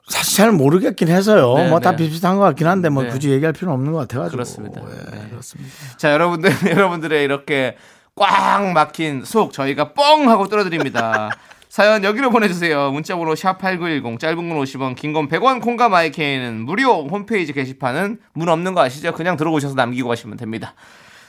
사실 0.08 0.36
잘 0.36 0.52
모르겠긴 0.52 1.08
해서요. 1.08 1.54
네, 1.54 1.68
뭐다 1.68 1.92
네. 1.92 1.96
비슷비슷한 1.98 2.36
것 2.36 2.42
같긴 2.42 2.66
한데 2.66 2.88
뭐 2.88 3.04
네. 3.04 3.08
굳이 3.10 3.30
얘기할 3.30 3.52
필요는 3.52 3.74
없는 3.74 3.92
것 3.92 3.98
같아가지고 4.00 4.32
그렇습니다. 4.36 4.80
예, 4.82 5.16
네. 5.16 5.28
그렇습니다. 5.30 5.70
자 5.96 6.12
여러분들 6.12 6.50
여러분들의 6.70 7.22
이렇게 7.24 7.76
꽉 8.14 8.72
막힌 8.72 9.24
속 9.24 9.52
저희가 9.52 9.92
뻥 9.94 10.28
하고 10.28 10.48
뚫어드립니다. 10.48 11.30
사연 11.70 12.04
여기로 12.04 12.28
보내주세요. 12.30 12.90
문자번호 12.90 13.32
샵8910 13.32 14.18
짧은 14.18 14.36
건 14.50 14.58
50원 14.62 14.94
긴 14.94 15.14
건 15.14 15.28
100원 15.28 15.62
콩과 15.62 15.88
마이케이는 15.88 16.60
무료 16.66 17.06
홈페이지 17.08 17.54
게시판은 17.54 18.18
문 18.34 18.48
없는 18.50 18.74
거 18.74 18.82
아시죠? 18.82 19.12
그냥 19.12 19.38
들어오셔서 19.38 19.74
남기고 19.74 20.08
가시면 20.10 20.36
됩니다. 20.36 20.74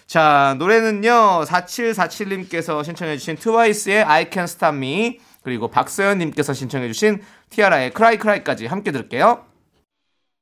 자 0.06 0.56
노래는요 0.60 1.46
4747님께서 1.46 2.84
신청해주신 2.84 3.38
트와이스의 3.38 4.04
I 4.04 4.28
Can 4.32 4.44
Stop 4.44 4.76
Me 4.76 5.20
그리고 5.44 5.68
박서연님께서 5.68 6.54
신청해주신 6.54 7.22
티아라의 7.50 7.92
Cry 7.92 8.18
Cry까지 8.18 8.66
함께 8.68 8.92
들을게요. 8.92 9.44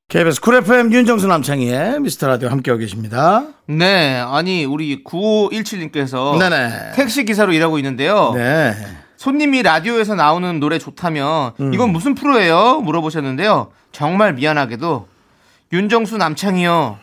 KBS 0.08 0.42
쿨 0.42 0.56
FM 0.56 0.92
윤정수 0.92 1.26
남창희의 1.28 2.02
미스터 2.02 2.28
라디오 2.28 2.50
함께하고 2.50 2.80
계십니다. 2.80 3.46
네, 3.68 4.20
아니 4.20 4.66
우리 4.66 5.04
9517님께서 5.06 6.38
네네. 6.38 6.92
택시 6.96 7.24
기사로 7.24 7.54
일하고 7.54 7.78
있는데요. 7.78 8.34
네. 8.36 8.74
손님이 9.16 9.64
라디오에서 9.64 10.16
나오는 10.16 10.60
노래 10.60 10.80
좋다면 10.80 11.54
음. 11.62 11.74
이건 11.74 11.92
무슨 11.92 12.14
프로예요? 12.14 12.82
물어보셨는데요. 12.82 13.72
정말 13.94 14.34
미안하게도 14.34 15.08
윤정수 15.72 16.18
남창이요. 16.18 16.98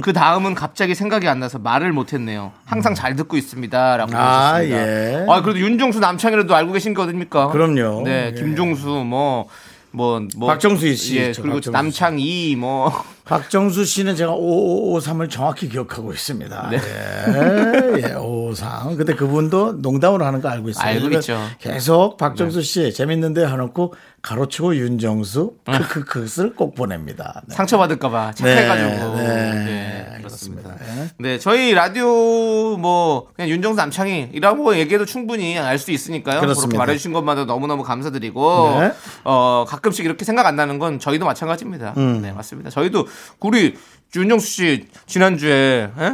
그 0.00 0.12
다음은 0.14 0.54
갑자기 0.54 0.94
생각이 0.94 1.28
안 1.28 1.38
나서 1.38 1.58
말을 1.58 1.92
못했네요. 1.92 2.52
항상 2.64 2.94
잘 2.94 3.14
듣고 3.14 3.36
있습니다라고 3.36 4.16
아, 4.16 4.54
하셨습니다. 4.54 4.76
예. 4.76 5.26
아 5.28 5.42
그래도 5.42 5.60
윤정수 5.60 6.00
남창이라도 6.00 6.54
알고 6.54 6.72
계신 6.72 6.94
거 6.94 7.02
어딥니까? 7.02 7.48
그럼요. 7.48 8.02
네, 8.04 8.32
예. 8.34 8.38
김종수 8.38 8.86
뭐. 9.04 9.48
뭐, 9.94 10.26
뭐 10.36 10.48
박정수 10.48 10.94
씨 10.94 11.18
예, 11.18 11.32
그리고 11.32 11.60
남창희 11.70 12.56
뭐 12.56 12.90
박정수 13.24 13.84
씨는 13.84 14.16
제가 14.16 14.32
5553을 14.32 15.30
정확히 15.30 15.68
기억하고 15.68 16.12
있습니다. 16.12 16.68
네. 16.70 16.78
예, 16.78 18.02
예, 18.10 18.14
553. 18.14 18.96
근데 18.96 19.14
그분도 19.14 19.74
농담으로 19.74 20.24
하는 20.24 20.40
거 20.40 20.48
알고 20.48 20.68
있어요. 20.70 20.84
알고 20.86 21.00
그러니까 21.08 21.20
있죠. 21.20 21.40
계속 21.60 22.16
박정수 22.16 22.62
씨 22.62 22.92
재밌는데 22.92 23.46
해놓고 23.46 23.94
가로치고 24.22 24.76
윤정수 24.76 25.54
크크크를 25.64 26.54
꼭 26.54 26.74
보냅니다. 26.74 27.42
네. 27.46 27.54
상처받을까봐 27.56 28.32
착해가지고. 28.34 29.16
네, 29.16 29.22
네, 29.26 29.64
네, 29.64 30.14
그렇습니다. 30.18 30.76
네, 31.18 31.38
저희 31.38 31.74
라디오 31.74 32.76
뭐 32.76 33.28
그냥 33.34 33.48
윤정수 33.50 33.76
남창희라고 33.76 34.76
얘기해도 34.78 35.04
충분히 35.06 35.58
알 35.58 35.78
수 35.82 35.90
있으니까요. 35.90 36.40
그렇습니다. 36.40 36.78
말해주신 36.78 37.12
것마다 37.12 37.44
너무너무 37.44 37.82
감사드리고 37.82 38.76
네. 38.80 38.92
어 39.24 39.64
가끔씩 39.66 40.04
이렇게 40.04 40.24
생각 40.24 40.46
안 40.46 40.54
나는 40.54 40.78
건 40.78 41.00
저희도 41.00 41.24
마찬가지입니다. 41.24 41.94
음. 41.96 42.22
네, 42.22 42.30
맞습니다. 42.30 42.70
저희도 42.70 43.08
우리 43.40 43.76
윤정수 44.14 44.46
씨 44.46 44.86
지난주에 45.06 45.90
에? 45.98 46.12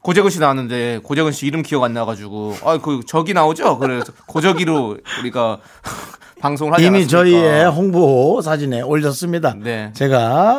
고재근 0.00 0.30
씨 0.30 0.38
나왔는데 0.38 1.00
고재근 1.02 1.32
씨 1.32 1.46
이름 1.46 1.62
기억 1.62 1.82
안 1.82 1.92
나가지고 1.92 2.54
아 2.64 2.78
그 2.78 3.00
저기 3.06 3.34
나오죠. 3.34 3.78
그래서 3.78 4.12
고저기로 4.26 4.98
우리가 5.20 5.58
방송을 6.40 6.74
하지 6.74 6.84
이미 6.86 6.98
않았습니까? 6.98 7.08
저희의 7.10 7.70
홍보 7.70 8.40
사진에 8.42 8.82
올렸습니다. 8.82 9.54
네. 9.58 9.90
제가 9.94 10.18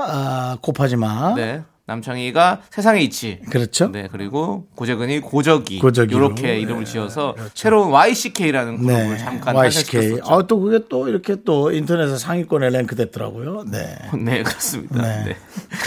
아, 0.10 0.58
곱하지마. 0.62 1.36
네. 1.36 1.62
남창희가 1.88 2.62
세상의 2.70 3.04
이치. 3.06 3.40
그렇죠. 3.50 3.90
네, 3.90 4.08
그리고 4.12 4.68
고재근이 4.76 5.22
고저기. 5.22 5.80
고저기로. 5.80 6.18
이렇게 6.20 6.42
네, 6.44 6.60
이름을 6.60 6.86
지어서 6.86 7.34
새로운 7.54 7.92
YCK라는 7.92 8.78
그룹을 8.78 9.10
네. 9.10 9.18
잠깐 9.18 9.56
YCK. 9.56 10.20
아, 10.26 10.44
또 10.48 10.60
그게 10.60 10.86
또 10.90 11.08
이렇게 11.08 11.38
또 11.46 11.72
인터넷에 11.72 12.18
상위권에 12.18 12.70
랭크 12.70 12.96
됐더라고요. 12.96 13.64
네. 13.72 13.98
네, 14.20 14.44
그렇습니다. 14.44 15.02
네. 15.02 15.24
네. 15.26 15.38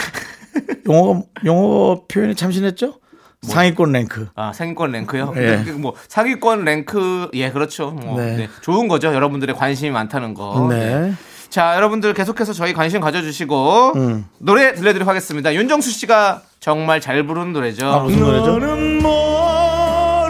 용어 0.88 1.22
용어 1.44 2.02
표현이 2.08 2.34
참신했죠? 2.34 2.94
상위권 3.42 3.92
랭크. 3.92 4.28
아, 4.34 4.52
상위권 4.52 4.92
랭크요? 4.92 5.32
예. 5.36 5.40
근데 5.56 5.72
뭐 5.72 5.94
상위권 6.08 6.64
랭크 6.64 7.30
예, 7.34 7.50
그렇죠. 7.50 7.90
뭐, 7.90 8.20
네. 8.20 8.36
네. 8.36 8.48
좋은 8.62 8.88
거죠. 8.88 9.14
여러분들의 9.14 9.54
관심이 9.54 9.90
많다는 9.90 10.34
거. 10.34 10.66
네. 10.70 11.12
자, 11.50 11.74
여러분들 11.76 12.14
계속해서 12.14 12.52
저희 12.52 12.72
관심 12.72 13.00
가져주시고 13.00 13.92
음. 13.96 14.24
노래 14.38 14.72
들려드리도록 14.72 15.08
하겠습니다. 15.08 15.52
윤정수 15.52 15.90
씨가 15.90 16.42
정말 16.60 17.00
잘 17.00 17.26
부르는 17.26 17.52
노래죠. 17.52 17.86
아, 17.88 17.98
무슨 17.98 18.20
노래죠? 18.20 18.56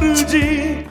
모르지 0.01 0.89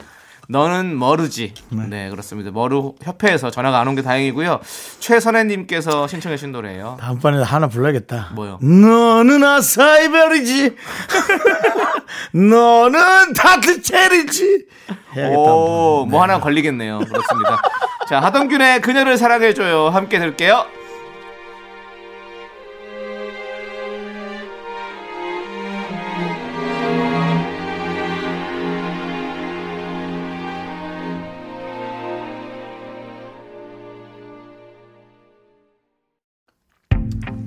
너는 0.48 0.96
머르지. 0.98 1.54
네. 1.88 2.10
그렇습니다. 2.10 2.50
머루 2.52 2.94
협회에서 3.02 3.50
전화가 3.52 3.78
안 3.80 3.86
온 3.88 3.94
게 3.96 4.02
다행이고요. 4.02 4.60
최선혜님께서 5.00 6.06
신청해 6.08 6.36
주신 6.36 6.50
노래예요. 6.52 6.96
다음번에 7.00 7.42
하나 7.42 7.68
불러야겠다. 7.68 8.30
뭐요? 8.34 8.58
너는 8.60 9.42
아사이베리지. 9.44 10.74
너는 12.34 13.32
타트체리지. 13.34 14.66
해야겠다. 15.16 15.38
오, 15.38 16.00
한번. 16.02 16.10
뭐 16.10 16.22
하나 16.22 16.38
걸리겠네요. 16.40 16.98
그렇습니다. 17.00 17.62
자, 18.10 18.18
하동균의 18.18 18.80
그녀를 18.80 19.16
사랑해줘요. 19.16 19.88
함께 19.90 20.18
들을게요. 20.18 20.66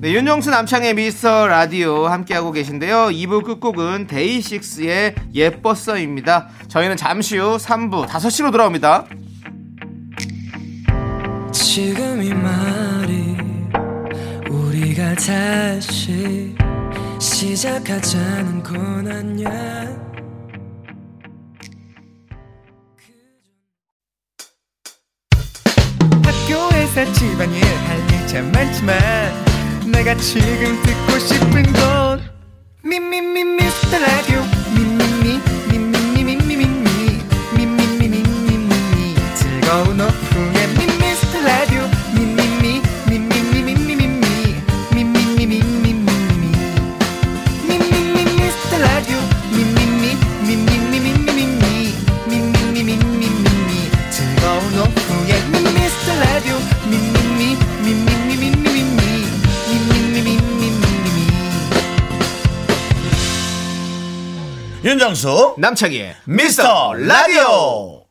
네, 0.00 0.12
윤정수 0.12 0.48
남창의 0.48 0.94
미스터 0.94 1.46
라디오 1.46 2.06
함께하고 2.06 2.52
계신데요. 2.52 3.08
2부 3.08 3.44
끝곡은 3.44 4.06
데이식스의 4.06 5.14
예뻤어입니다. 5.34 6.48
저희는 6.68 6.96
잠시 6.96 7.36
후 7.36 7.58
3부 7.58 8.06
5시로 8.06 8.50
돌아옵니다. 8.50 9.04
지금 11.74 12.22
이 12.22 12.32
말이 12.32 13.36
우리가 14.48 15.12
다시 15.16 16.54
시작하자는 17.18 18.62
건 18.62 19.10
아니야 19.10 19.50
학교에서 26.22 27.12
집안일 27.12 27.64
할 27.64 27.98
일 28.08 28.26
참 28.28 28.52
많지만 28.52 28.96
내가 29.90 30.14
지금 30.14 30.80
듣고 30.80 31.18
싶은 31.18 31.72
건 31.72 32.22
미미미 32.84 33.42
미스터 33.42 33.98
라디오 33.98 34.40
미미미 34.76 35.40
윤정수 65.04 65.56
남창희의 65.58 66.16
미스터 66.24 66.94
라디오 66.94 68.04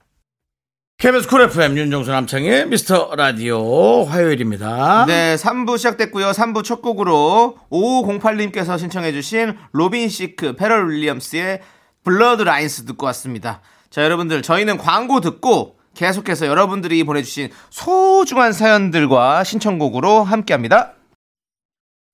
KBS 0.99 1.27
쿨 1.27 1.41
FM 1.41 1.75
윤정수 1.75 2.11
남창의 2.11 2.67
미스터 2.67 3.15
라디오 3.15 4.03
화요일입니다. 4.03 5.05
네, 5.07 5.35
3부 5.35 5.79
시작됐고요. 5.79 6.29
3부 6.29 6.63
첫 6.63 6.83
곡으로 6.83 7.57
5508님께서 7.71 8.77
신청해주신 8.77 9.57
로빈 9.71 10.07
시크, 10.07 10.55
페럴 10.55 10.91
윌리엄스의 10.91 11.61
Blurred 12.03 12.43
Lines 12.43 12.85
듣고 12.85 13.07
왔습니다. 13.07 13.61
자, 13.89 14.03
여러분들, 14.03 14.43
저희는 14.43 14.77
광고 14.77 15.19
듣고 15.19 15.77
계속해서 15.95 16.45
여러분들이 16.45 17.03
보내주신 17.03 17.49
소중한 17.71 18.53
사연들과 18.53 19.43
신청곡으로 19.43 20.23
함께 20.23 20.53
합니다. 20.53 20.93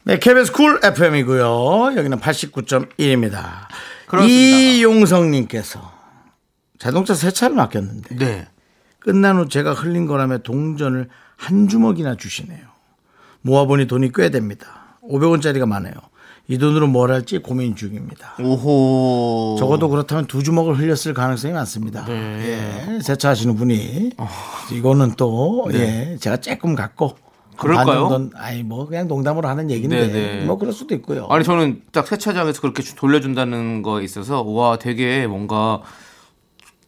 네, 0.05 0.19
KBS 0.19 0.53
쿨 0.53 0.79
FM이고요. 0.81 1.97
여기는 1.97 2.17
89.1입니다. 2.17 3.67
그렇습니다. 4.09 4.57
이용성님께서 4.57 5.91
자동차 6.79 7.13
세차를 7.13 7.55
맡겼는데 7.55 8.15
네. 8.15 8.47
끝난 8.99 9.37
후 9.37 9.47
제가 9.47 9.73
흘린 9.73 10.07
거라며 10.07 10.39
동전을 10.39 11.07
한 11.37 11.67
주먹이나 11.67 12.15
주시네요. 12.15 12.59
모아보니 13.41 13.85
돈이 13.87 14.11
꽤 14.13 14.29
됩니다. 14.29 14.97
500원짜리가 15.03 15.65
많아요. 15.65 15.93
이 16.47 16.57
돈으로 16.57 16.87
뭘 16.87 17.11
할지 17.11 17.37
고민 17.37 17.75
중입니다. 17.75 18.33
오호. 18.39 19.57
적어도 19.59 19.87
그렇다면 19.87 20.25
두 20.25 20.41
주먹을 20.41 20.79
흘렸을 20.79 21.13
가능성이 21.13 21.53
많습니다. 21.53 22.05
네. 22.05 22.95
예, 22.95 22.99
세차하시는 23.01 23.55
분이 23.55 24.13
이거는 24.73 25.13
또 25.15 25.69
예, 25.73 26.17
제가 26.19 26.37
조금 26.37 26.73
갖고 26.73 27.15
네. 27.15 27.28
그럴까요? 27.59 28.09
반 28.09 28.31
아니 28.35 28.63
뭐 28.63 28.87
그냥 28.87 29.07
농담으로 29.07 29.47
하는 29.47 29.69
얘기인데 29.69 30.07
네, 30.07 30.13
네. 30.39 30.45
뭐 30.45 30.57
그럴 30.57 30.73
수도 30.73 30.95
있고요. 30.95 31.27
아니 31.29 31.43
저는 31.43 31.81
딱 31.91 32.07
세차장에서 32.07 32.61
그렇게 32.61 32.81
주- 32.83 32.95
돌려준다는 32.95 33.81
거에 33.81 34.03
있어서 34.03 34.41
와 34.43 34.77
되게 34.77 35.27
뭔가 35.27 35.81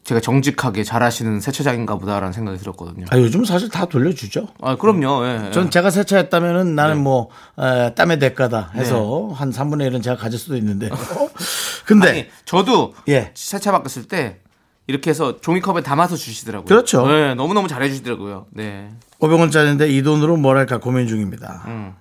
제가 0.04 0.20
정직하게 0.20 0.84
잘하시는 0.84 1.40
세차장인가 1.40 1.98
보다라는 1.98 2.34
생각이 2.34 2.58
들었거든요. 2.58 3.06
아, 3.12 3.18
요즘 3.18 3.46
사실 3.46 3.70
다 3.70 3.86
돌려주죠. 3.86 4.48
아 4.62 4.76
그럼요. 4.76 5.24
예, 5.26 5.48
예. 5.48 5.52
전 5.52 5.70
제가 5.70 5.92
세차했다면은 5.92 6.76
나는 6.76 6.96
네. 6.96 7.02
뭐 7.02 7.30
에, 7.60 7.94
땀의 7.94 8.18
대가다 8.18 8.72
해서 8.74 9.30
한 9.36 9.52
3분의 9.52 9.92
1은 9.92 10.02
제가 10.02 10.18
가질 10.18 10.40
수도 10.40 10.58
있는데. 10.58 10.90
근데 11.86 12.10
아니 12.10 12.26
저도 12.46 12.94
예. 13.10 13.32
세차 13.36 13.72
바꿨을 13.72 14.08
때 14.08 14.40
이렇게 14.88 15.10
해서 15.10 15.40
종이컵에 15.40 15.82
담아서 15.84 16.16
주시더라고요. 16.16 16.66
그렇죠. 16.66 17.08
네, 17.08 17.34
너무 17.36 17.54
너무 17.54 17.68
잘해주시더라고요. 17.68 18.48
네. 18.52 18.92
500원짜리인데 19.20 19.90
이 19.90 20.02
돈으로 20.02 20.38
뭘 20.38 20.58
할까 20.58 20.80
고민 20.80 21.08
중입니다. 21.08 21.64
음. 21.68 21.94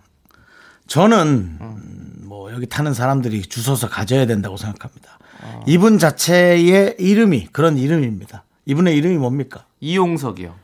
저는 0.87 1.59
음, 1.61 2.15
뭐 2.23 2.53
여기 2.53 2.67
타는 2.67 2.95
사람들이 2.95 3.43
주워서 3.43 3.89
가져야 3.89 4.27
된다고 4.27 4.57
생각합니다. 4.57 5.19
어. 5.43 5.65
이분 5.67 5.99
자체의 5.99 6.97
이름이 6.99 7.49
그런 7.53 7.79
이름입니다. 7.79 8.45
이분의 8.67 8.97
이름이 8.97 9.17
뭡니까? 9.19 9.67
이용석이요. 9.81 10.55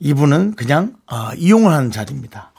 이분은 0.00 0.56
그냥 0.56 0.96
아, 1.06 1.32
이용을 1.36 1.72
하는 1.72 1.90
자리입니다. 1.90 2.52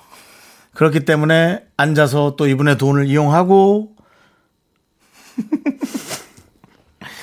그렇기 0.74 1.06
때문에 1.06 1.64
앉아서 1.78 2.36
또 2.38 2.48
이분의 2.48 2.78
돈을 2.78 3.08
이용하고 3.08 3.96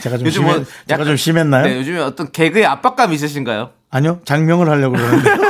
제가 0.02 0.18
좀 0.18 0.26
요즘 0.26 0.42
심해, 0.42 0.54
뭐 0.56 0.64
제가 0.64 0.74
약간- 0.90 1.06
좀 1.06 1.16
심했나요? 1.16 1.64
네, 1.66 1.76
요즘에 1.78 1.98
어떤 2.00 2.30
개그의 2.32 2.66
압박감 2.66 3.12
있으신가요? 3.12 3.70
아니요, 3.90 4.20
장명을 4.24 4.68
하려고 4.68 4.96
그러는데. 4.96 5.30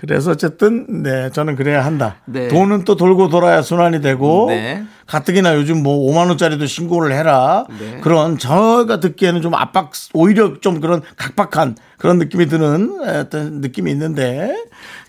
그래서 0.00 0.32
어쨌든 0.32 1.02
네 1.02 1.30
저는 1.30 1.56
그래야 1.56 1.82
한다. 1.84 2.16
네. 2.26 2.48
돈은 2.48 2.84
또 2.84 2.94
돌고 2.94 3.30
돌아야 3.30 3.62
순환이 3.62 4.02
되고 4.02 4.46
네. 4.50 4.84
가뜩이나 5.06 5.54
요즘 5.54 5.82
뭐 5.82 5.96
5만 6.12 6.28
원짜리도 6.28 6.66
신고를 6.66 7.12
해라. 7.16 7.64
네. 7.78 8.00
그런 8.02 8.36
저가 8.36 9.00
듣기에는 9.00 9.40
좀 9.40 9.54
압박 9.54 9.92
오히려 10.12 10.60
좀 10.60 10.80
그런 10.80 11.00
각박한 11.16 11.76
그런 11.96 12.18
느낌이 12.18 12.46
드는 12.46 13.00
어떤 13.20 13.60
느낌이 13.62 13.90
있는데 13.92 14.54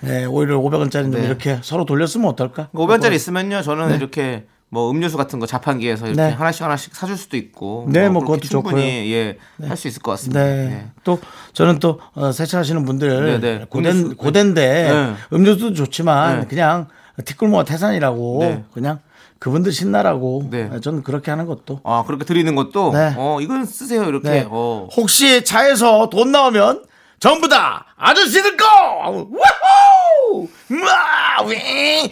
예, 0.05 0.23
오히려 0.25 0.59
500원짜리 0.61 1.11
좀 1.11 1.11
네. 1.11 1.25
이렇게 1.25 1.59
서로 1.61 1.83
돌렸으면 1.85 2.27
어떨까? 2.29 2.69
500원짜리 2.73 3.13
있으면요, 3.13 3.63
저는 3.63 3.95
이렇게 3.95 4.45
뭐 4.69 4.89
음료수 4.91 5.15
같은 5.15 5.39
거 5.39 5.45
자판기에서 5.45 6.07
이렇게 6.07 6.21
네. 6.21 6.29
하나씩 6.31 6.63
하나씩 6.63 6.95
사줄 6.95 7.17
수도 7.17 7.37
있고. 7.37 7.85
네, 7.89 8.09
뭐 8.09 8.23
그렇게 8.25 8.47
그것도 8.47 8.69
충분히 8.69 9.13
예, 9.13 9.37
할수 9.61 9.87
있을 9.87 10.01
것 10.01 10.11
같습니다. 10.11 10.43
네. 10.43 10.67
네. 10.67 10.87
또 11.03 11.19
저는 11.53 11.79
또 11.79 11.99
어, 12.13 12.31
세차하시는 12.31 12.83
분들 12.83 13.39
네, 13.39 13.39
네. 13.39 13.65
고된 13.69 13.95
음료수, 13.95 14.15
고된데 14.17 14.91
네. 14.91 15.15
음료수도 15.31 15.73
좋지만 15.73 16.41
네. 16.41 16.47
그냥 16.47 16.87
티끌모아 17.23 17.63
태산이라고 17.63 18.37
네. 18.41 18.63
그냥 18.73 18.99
그분들 19.39 19.71
신나라고 19.71 20.47
네. 20.49 20.69
저는 20.81 21.03
그렇게 21.03 21.29
하는 21.29 21.45
것도 21.45 21.81
아, 21.83 22.03
그렇게 22.05 22.25
드리는 22.25 22.53
것도 22.55 22.91
네. 22.93 23.13
어, 23.15 23.39
이건 23.41 23.65
쓰세요. 23.65 24.03
이렇게. 24.05 24.29
네. 24.29 24.47
어. 24.49 24.89
혹시 24.95 25.43
차에서 25.43 26.09
돈 26.09 26.31
나오면 26.31 26.83
전부 27.19 27.47
다 27.47 27.85
아저씨들 27.97 28.57
거 28.57 28.65
와우 28.65 30.47
와 30.69 31.47
위, 31.47 31.55
위, 31.55 32.09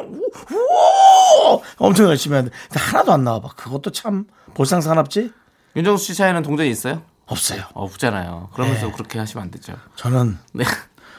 우, 0.00 1.60
엄청 1.78 2.06
열심히 2.06 2.36
하는데 2.36 2.56
하나도 2.70 3.12
안 3.12 3.24
나와봐 3.24 3.50
그것도 3.56 3.90
참 3.90 4.26
볼썽사납지 4.54 5.32
윤정수 5.76 6.04
씨 6.06 6.14
차에는 6.14 6.42
동전이 6.42 6.70
있어요? 6.70 7.02
없어요 7.26 7.62
어, 7.74 7.84
없잖아요. 7.84 8.50
그러면서 8.54 8.86
네. 8.86 8.92
그렇게 8.92 9.18
하시면 9.18 9.44
안 9.44 9.50
되죠. 9.50 9.74
저는 9.96 10.38
네. 10.52 10.64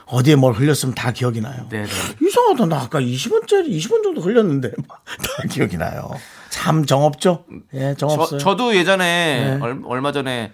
어디에 0.08 0.36
뭘 0.36 0.54
흘렸으면 0.54 0.94
다 0.94 1.12
기억이 1.12 1.42
나요. 1.42 1.66
네, 1.70 1.84
네. 1.84 1.90
이상하다. 2.22 2.68
나 2.68 2.82
아까 2.82 3.00
20원짜리 3.00 3.70
20원 3.70 4.04
정도 4.04 4.22
흘렸는데 4.22 4.70
다 4.70 5.48
기억이 5.50 5.78
나요. 5.78 6.12
참 6.50 6.86
정없죠? 6.86 7.46
예, 7.74 7.96
정없어요. 7.96 8.40
저, 8.40 8.56
도 8.56 8.76
예전에 8.76 9.58
네. 9.58 9.60
얼, 9.62 9.82
얼마 9.86 10.12
전에 10.12 10.52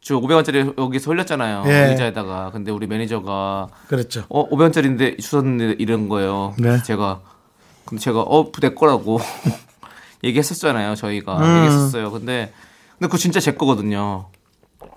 저 0.00 0.16
500원짜리 0.16 0.76
여기서 0.78 1.12
흘렸잖아요. 1.12 1.64
예. 1.66 1.90
의자에다가. 1.90 2.50
근데 2.50 2.72
우리 2.72 2.86
매니저가 2.86 3.68
그랬죠. 3.86 4.24
어 4.28 4.48
500원짜리인데 4.48 5.20
주셨는데 5.20 5.76
이런 5.78 6.08
거예요. 6.08 6.54
네. 6.58 6.82
제가 6.82 7.20
근데 7.88 8.02
제가 8.02 8.22
어내 8.22 8.74
거라고 8.74 9.18
얘기했었잖아요. 10.24 10.94
저희가 10.94 11.38
음. 11.38 11.56
얘기했었어요. 11.64 12.10
근데 12.10 12.52
근데 12.98 13.06
그거 13.06 13.16
진짜 13.18 13.40
제 13.40 13.52
거거든요. 13.54 14.26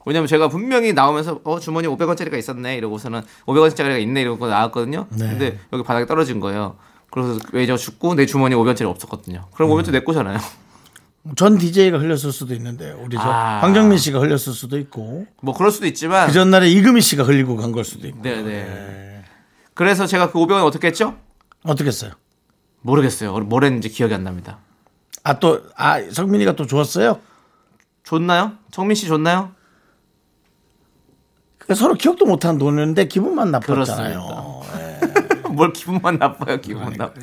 왜냐면 0.05 0.27
제가 0.27 0.47
분명히 0.49 0.93
나오면서 0.93 1.39
어 1.43 1.59
주머니 1.59 1.87
500원짜리가 1.87 2.37
있었네 2.37 2.75
이러고서는 2.77 3.21
500원짜리가 3.45 4.01
있네 4.01 4.21
이러고 4.21 4.47
나왔거든요. 4.47 5.07
네. 5.11 5.27
근데 5.29 5.59
여기 5.71 5.83
바닥에 5.83 6.05
떨어진 6.05 6.39
거예요. 6.39 6.75
그래서 7.11 7.39
매니저 7.53 7.77
죽고 7.77 8.15
내 8.15 8.25
주머니에 8.25 8.57
500원짜리 8.57 8.85
없었거든요. 8.89 9.45
그럼 9.53 9.71
음. 9.71 9.75
500원짜리 9.77 9.91
내 9.91 9.99
거잖아요. 10.01 10.37
전 11.35 11.57
DJ가 11.59 11.99
흘렸을 11.99 12.31
수도 12.31 12.55
있는데 12.55 12.91
우리 12.93 13.15
저 13.15 13.21
아. 13.23 13.59
황정민 13.61 13.99
씨가 13.99 14.19
흘렸을 14.19 14.53
수도 14.53 14.79
있고 14.79 15.27
뭐 15.41 15.53
그럴 15.53 15.71
수도 15.71 15.85
있지만 15.85 16.25
그 16.27 16.33
전날에 16.33 16.67
이금희 16.69 16.99
씨가 17.01 17.23
흘리고 17.23 17.55
간 17.57 17.71
걸 17.71 17.83
수도 17.85 18.07
있고 18.07 18.23
네네. 18.23 19.23
그래서 19.75 20.07
제가 20.07 20.31
그 20.31 20.39
500원 20.39 20.65
어떻게 20.65 20.87
했죠? 20.87 21.15
어떻게 21.63 21.89
했어요? 21.89 22.11
모르겠어요. 22.81 23.37
뭘 23.39 23.63
했는지 23.63 23.89
기억이 23.89 24.13
안 24.13 24.23
납니다. 24.23 24.57
아 25.23 25.39
또 25.39 25.61
아 25.75 26.01
성민이가 26.11 26.55
또 26.55 26.65
좋았어요? 26.65 27.19
줬나요? 28.03 28.53
정민 28.71 28.95
씨 28.95 29.07
줬나요? 29.07 29.51
그러니까 31.59 31.75
서로 31.75 31.93
기억도 31.93 32.25
못한 32.25 32.57
돈인데 32.57 33.07
기분만 33.07 33.51
나빴잖아요. 33.51 34.61
뭘 35.51 35.73
기분만 35.73 36.17
나빠요, 36.17 36.59
기분 36.59 36.93
나빠. 36.93 37.13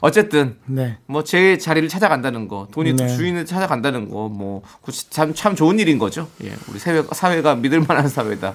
어쨌든 0.00 0.56
네. 0.66 0.98
뭐제 1.06 1.58
자리를 1.58 1.88
찾아간다는 1.88 2.48
거, 2.48 2.66
돈이 2.72 2.94
네. 2.94 3.06
주인을 3.06 3.46
찾아간다는 3.46 4.10
거, 4.10 4.28
뭐참참 4.28 5.34
참 5.34 5.54
좋은 5.54 5.78
일인 5.78 5.98
거죠. 6.00 6.28
예, 6.42 6.52
우리 6.68 6.80
사회가, 6.80 7.14
사회가 7.14 7.54
믿을 7.56 7.82
만한 7.82 8.08
사회다. 8.08 8.54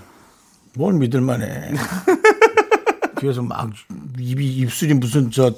뭘 0.75 0.95
믿을 0.95 1.21
만해. 1.21 1.71
뒤에서 3.19 3.41
막 3.41 3.69
입이 4.19 4.45
입술이 4.45 4.93
무슨 4.95 5.31
저 5.31 5.53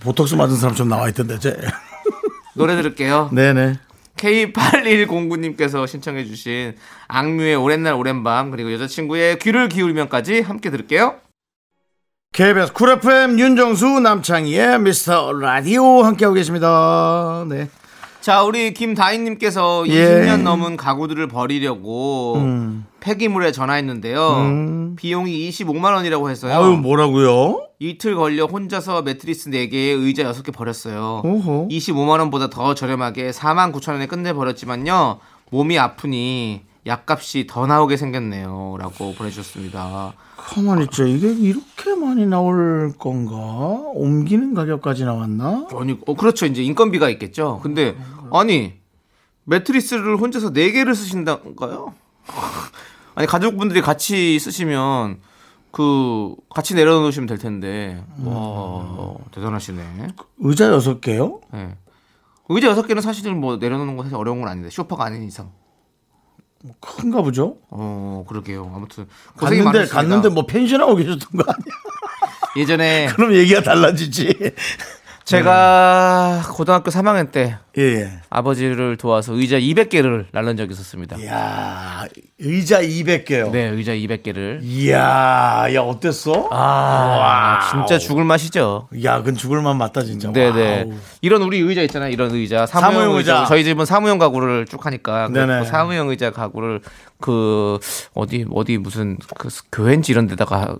보톡스 0.00 0.34
맞은 0.34 0.56
사람처럼 0.56 0.88
나와 0.88 1.08
있던데 1.08 1.38
제. 1.38 1.56
노래 2.54 2.76
들을게요. 2.76 3.30
네네. 3.32 3.78
K8109님께서 4.16 5.86
신청해주신 5.86 6.76
악뮤의 7.08 7.56
오랜 7.56 7.82
날 7.82 7.94
오랜 7.94 8.22
밤 8.22 8.50
그리고 8.50 8.72
여자친구의 8.72 9.38
귀를 9.38 9.68
기울이면까지 9.68 10.40
함께 10.42 10.70
들을게요. 10.70 11.16
KBS 12.32 12.72
쿨 12.72 12.90
FM 12.90 13.38
윤정수 13.40 14.00
남창희의 14.00 14.80
미스터 14.80 15.32
라디오 15.32 16.02
함께하고 16.02 16.34
계십니다. 16.34 17.44
네. 17.48 17.68
자, 18.20 18.42
우리 18.42 18.74
김다인님께서 18.74 19.84
예. 19.88 20.20
20년 20.26 20.42
넘은 20.42 20.76
가구들을 20.76 21.26
버리려고 21.28 22.34
음. 22.36 22.86
폐기물에 23.00 23.50
전화했는데요. 23.50 24.94
비용이 24.96 25.48
25만 25.48 25.94
원이라고 25.94 26.28
했어요. 26.28 26.52
아유, 26.54 26.76
뭐라고요? 26.76 27.66
이틀 27.78 28.14
걸려 28.14 28.44
혼자서 28.44 29.02
매트리스 29.02 29.48
4개에 29.50 29.98
의자 29.98 30.30
6개 30.30 30.52
버렸어요. 30.52 31.22
오호. 31.24 31.68
25만 31.70 32.18
원보다 32.18 32.50
더 32.50 32.74
저렴하게 32.74 33.30
4만 33.30 33.72
9천 33.72 33.92
원에 33.92 34.06
끝내 34.06 34.34
버렸지만요. 34.34 35.18
몸이 35.50 35.78
아프니 35.78 36.60
약값이 36.90 37.46
더 37.46 37.66
나오게 37.68 37.96
생겼네요. 37.96 38.76
라고 38.78 39.14
보내주셨습니다. 39.14 40.12
가만히 40.36 40.84
있죠. 40.84 41.06
이게 41.06 41.32
이렇게 41.32 41.94
많이 41.94 42.26
나올 42.26 42.92
건가? 42.98 43.36
옮기는 43.94 44.54
가격까지 44.54 45.04
나왔나? 45.04 45.68
아니, 45.72 45.96
어, 46.06 46.14
그렇죠. 46.14 46.46
이제 46.46 46.62
인건비가 46.64 47.08
있겠죠. 47.10 47.60
근데, 47.62 47.96
아니, 48.32 48.74
매트리스를 49.44 50.16
혼자서 50.16 50.48
4 50.48 50.72
개를 50.72 50.96
쓰신다는가요? 50.96 51.94
아니, 53.14 53.28
가족분들이 53.28 53.82
같이 53.82 54.38
쓰시면, 54.40 55.20
그, 55.70 56.34
같이 56.52 56.74
내려놓으시면 56.74 57.28
될 57.28 57.38
텐데. 57.38 58.04
와, 58.24 59.14
대단하시네. 59.30 60.08
의자 60.40 60.66
여섯 60.72 61.00
개요? 61.00 61.40
예. 61.54 61.76
의자 62.48 62.76
6 62.76 62.88
개는 62.88 63.00
사실은 63.00 63.40
뭐 63.40 63.58
내려놓는 63.58 63.96
건 63.96 64.06
사실 64.06 64.16
어려운 64.16 64.40
건 64.40 64.48
아닌데, 64.48 64.70
쇼파가 64.70 65.04
아닌 65.04 65.22
이상. 65.22 65.52
큰가 66.80 67.22
보죠? 67.22 67.56
어, 67.70 68.24
그러게요. 68.28 68.70
아무튼. 68.74 69.06
고생이 69.38 69.62
갔는데, 69.62 69.78
많으십니다. 69.78 69.94
갔는데 69.94 70.28
뭐 70.28 70.46
펜션하고 70.46 70.96
계셨던 70.96 71.18
거 71.32 71.44
아니야? 71.50 71.76
예전에 72.56 73.08
그럼 73.16 73.34
얘기가 73.34 73.62
달라지지. 73.62 74.34
제가 75.30 76.42
고등학교 76.52 76.90
3학년 76.90 77.30
때 77.30 77.56
예, 77.78 77.82
예. 77.82 78.10
아버지를 78.30 78.96
도와서 78.96 79.32
의자 79.34 79.58
200개를 79.60 80.26
날른 80.32 80.56
적이 80.56 80.72
있었습니다. 80.72 81.16
이야, 81.18 82.04
의자 82.40 82.82
200개요. 82.82 83.52
네, 83.52 83.68
의자 83.68 83.92
200개를. 83.92 84.58
이야, 84.62 85.66
야, 85.72 85.80
어땠어? 85.80 86.48
아, 86.50 87.60
진짜 87.70 87.96
죽을 87.98 88.24
맛이죠. 88.24 88.88
야, 89.04 89.18
그건 89.18 89.36
죽을 89.36 89.64
맛 89.64 89.78
맞다, 89.78 90.02
진짜. 90.02 90.32
네네. 90.32 90.82
와우. 90.88 90.98
이런 91.20 91.42
우리 91.42 91.60
의자 91.60 91.82
있잖아요. 91.82 92.10
이런 92.10 92.32
의자. 92.32 92.66
사무용, 92.66 92.92
사무용 92.92 93.16
의자. 93.18 93.32
의자. 93.34 93.44
저희 93.46 93.62
집은 93.62 93.84
사무용 93.84 94.18
가구를 94.18 94.66
쭉 94.66 94.84
하니까. 94.84 95.28
그 95.28 95.32
네네. 95.32 95.64
사무용 95.66 96.08
의자 96.10 96.32
가구를 96.32 96.80
그 97.20 97.78
어디 98.14 98.46
어디 98.52 98.78
무슨 98.78 99.18
그 99.38 99.48
교회인지 99.72 100.12
이런 100.12 100.26
데다가 100.26 100.76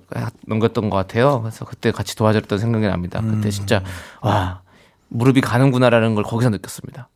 넘겼던 0.47 0.91
것 0.91 0.97
같아요. 0.97 1.41
그래서 1.43 1.65
그때 1.65 1.91
같이 1.91 2.17
도와줬던 2.17 2.59
생각이 2.59 2.87
납니다. 2.87 3.21
음. 3.21 3.37
그때 3.37 3.51
진짜 3.51 3.83
와 4.23 4.63
무릎이 5.09 5.41
가는구나라는 5.41 6.15
걸 6.15 6.25
거기서 6.25 6.51
느꼈습니다. 6.51 7.09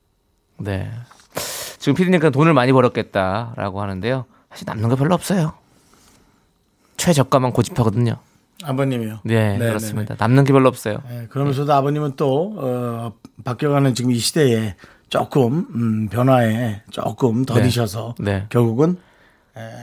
네. 0.59 0.91
지금 1.79 1.95
피디님께서 1.95 2.31
돈을 2.31 2.55
많이 2.55 2.73
벌었겠다라고 2.73 3.83
하는데요. 3.83 4.25
사실 4.51 4.65
남는 4.67 4.89
거 4.89 4.97
별로 4.97 5.15
없어요. 5.15 5.53
최저가만 6.97 7.53
고집하거든요. 7.53 8.17
아버님이요. 8.63 9.21
네, 9.25 9.35
네네네. 9.35 9.67
그렇습니다. 9.67 10.17
남는 10.19 10.45
게 10.45 10.53
별로 10.53 10.69
없어요. 10.69 10.99
네, 11.09 11.27
그러면서도 11.29 11.73
아버님은 11.73 12.15
또, 12.17 12.55
어, 12.57 13.13
바뀌어가는 13.45 13.95
지금 13.95 14.13
이 14.13 14.19
시대에 14.19 14.77
조금, 15.09 15.67
음, 15.75 16.09
변화에 16.09 16.83
조금 16.91 17.45
더디셔서 17.45 18.15
네. 18.21 18.47
결국은 18.49 18.97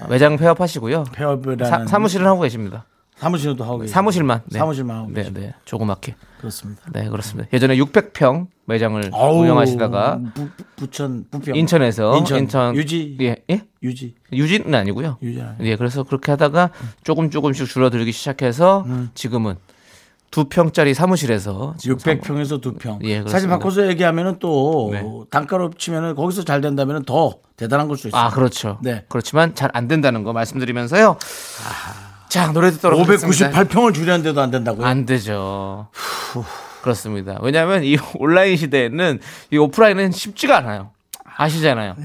매장 0.10 0.38
폐업하시고요. 0.38 1.05
폐업이라는 1.13 1.65
사, 1.65 1.86
사무실은 1.86 2.25
하고 2.27 2.41
계십니다. 2.41 2.86
사무실도 3.15 3.63
하고 3.63 3.79
계시고. 3.79 3.93
사무실만. 3.93 4.41
네. 4.47 4.57
사무실만 4.57 4.97
하고 4.97 5.12
네. 5.12 5.31
네. 5.31 5.53
조그맣게. 5.65 6.15
그렇습니다. 6.39 6.81
네, 6.91 7.07
그렇습니다. 7.07 7.47
예전에 7.53 7.77
600평 7.77 8.47
매장을 8.65 9.12
아우, 9.13 9.41
운영하시다가 9.41 10.19
부, 10.34 10.49
부천 10.75 11.25
부평 11.29 11.55
인천에서 11.55 12.17
인천, 12.17 12.75
유지 12.75 13.17
예, 13.21 13.36
예? 13.51 13.62
유지 13.84 14.15
유지는 14.34 14.73
아니고요. 14.73 15.17
유지 15.21 15.39
아니에요. 15.39 15.71
예, 15.71 15.75
그래서 15.75 16.01
그렇게 16.01 16.31
하다가 16.31 16.71
조금 17.03 17.29
조금씩 17.29 17.67
줄어들기 17.67 18.12
시작해서 18.12 18.84
음. 18.88 19.12
지금은 19.13 19.55
두 20.32 20.46
평짜리 20.46 20.94
사무실에서 20.94 21.76
지금 21.78 21.98
600평에서 21.98 22.62
두 22.62 22.74
평. 22.76 23.00
예. 23.04 23.22
사실 23.28 23.50
바꿔서 23.50 23.86
얘기하면은 23.89 24.38
또 24.39 24.89
네. 24.94 25.04
단가로 25.30 25.72
치면은 25.78 26.15
거기서 26.15 26.46
잘 26.46 26.62
된다면은 26.62 27.04
더 27.04 27.36
대단한 27.58 27.89
걸 27.89 27.98
수 27.98 28.08
있어요. 28.08 28.22
아, 28.22 28.30
그렇죠. 28.30 28.80
네. 28.82 29.04
그렇지만 29.10 29.54
잘 29.56 29.70
안 29.74 29.89
된다는 29.89 30.24
거 30.24 30.32
말씀드리면서요. 30.32 31.17
자, 32.30 32.52
노래 32.54 32.72
듣도록 32.72 33.00
하겠습니다. 33.02 33.52
598평을 33.52 33.94
줄였는데도 33.94 34.39
안 34.41 34.52
된다고요? 34.52 34.86
안 34.86 35.06
되죠. 35.06 35.89
그렇습니다. 36.82 37.38
왜냐하면 37.41 37.84
이 37.84 37.98
온라인 38.17 38.56
시대에는 38.56 39.20
이 39.52 39.58
오프라인은 39.58 40.12
쉽지가 40.12 40.58
않아요. 40.60 40.91
아시잖아요. 41.26 41.96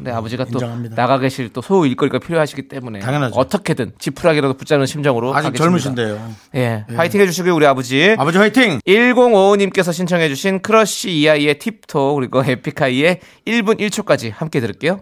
근데 0.00 0.12
아버지가 0.12 0.44
또 0.46 0.52
예. 0.52 0.54
인정합니다. 0.54 0.96
나가 0.96 1.18
계실 1.18 1.50
또 1.52 1.60
소일거리가 1.60 2.20
필요하시기 2.20 2.68
때문에 2.68 3.00
당연하죠. 3.00 3.38
어떻게든 3.38 3.92
지푸라기라도 3.98 4.54
붙자는 4.54 4.86
심정으로 4.86 5.34
아직 5.34 5.48
가겠습니다. 5.48 5.62
젊으신데요. 5.62 6.34
예, 6.54 6.86
파이팅 6.96 7.20
해주시고요 7.20 7.54
우리 7.54 7.66
아버지. 7.66 8.16
아버지 8.18 8.38
화이팅! 8.38 8.78
1055님께서 8.86 9.92
신청해주신 9.92 10.62
크러쉬 10.62 11.10
이하이의 11.20 11.58
Tip 11.58 11.86
Toe 11.86 12.14
그리고 12.14 12.42
에픽하이의 12.42 13.20
1분 13.46 13.78
1초까지 13.78 14.32
함께 14.34 14.60
들을게요. 14.60 15.00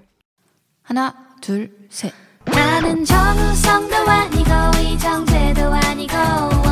하나, 0.83 1.15
둘, 1.41 1.71
셋. 1.89 2.13
나는 2.47 3.05
정우성도 3.05 3.95
아니고 3.97 4.51
이정재도 4.83 5.63
아니고 5.63 6.68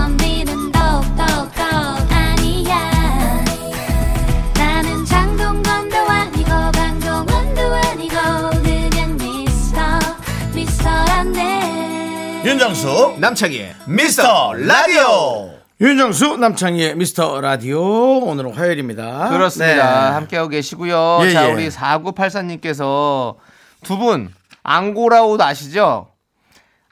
윤정수 12.47 13.17
남창희의 13.19 13.75
미스터 13.89 14.53
라디오 14.55 15.51
윤정수 15.81 16.37
남창희의 16.37 16.95
미스터 16.95 17.41
라디오 17.41 17.81
오늘은 18.21 18.53
화요일입니다. 18.55 19.31
그렇습니다. 19.31 19.75
네. 19.75 20.15
함께하고 20.15 20.49
계시고요. 20.51 21.19
예, 21.23 21.33
자, 21.33 21.49
예. 21.49 21.53
우리 21.53 21.69
4984님께서 21.69 23.35
두 23.83 23.97
분 23.99 24.33
앙고라 24.63 25.25
옷 25.25 25.41
아시죠? 25.41 26.07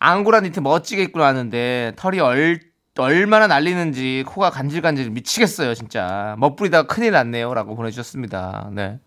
앙고라 0.00 0.40
니트 0.40 0.58
멋지게 0.58 1.04
입고 1.04 1.20
나왔는데 1.20 1.92
털이 1.94 2.18
얼, 2.18 2.58
얼마나 2.98 3.46
날리는지 3.46 4.24
코가 4.26 4.50
간질간질 4.50 5.10
미치겠어요, 5.10 5.74
진짜. 5.74 6.34
멋부리다가 6.38 6.88
큰일 6.92 7.12
났네요. 7.12 7.54
라고 7.54 7.76
보내주셨습니다. 7.76 8.70
네. 8.72 8.98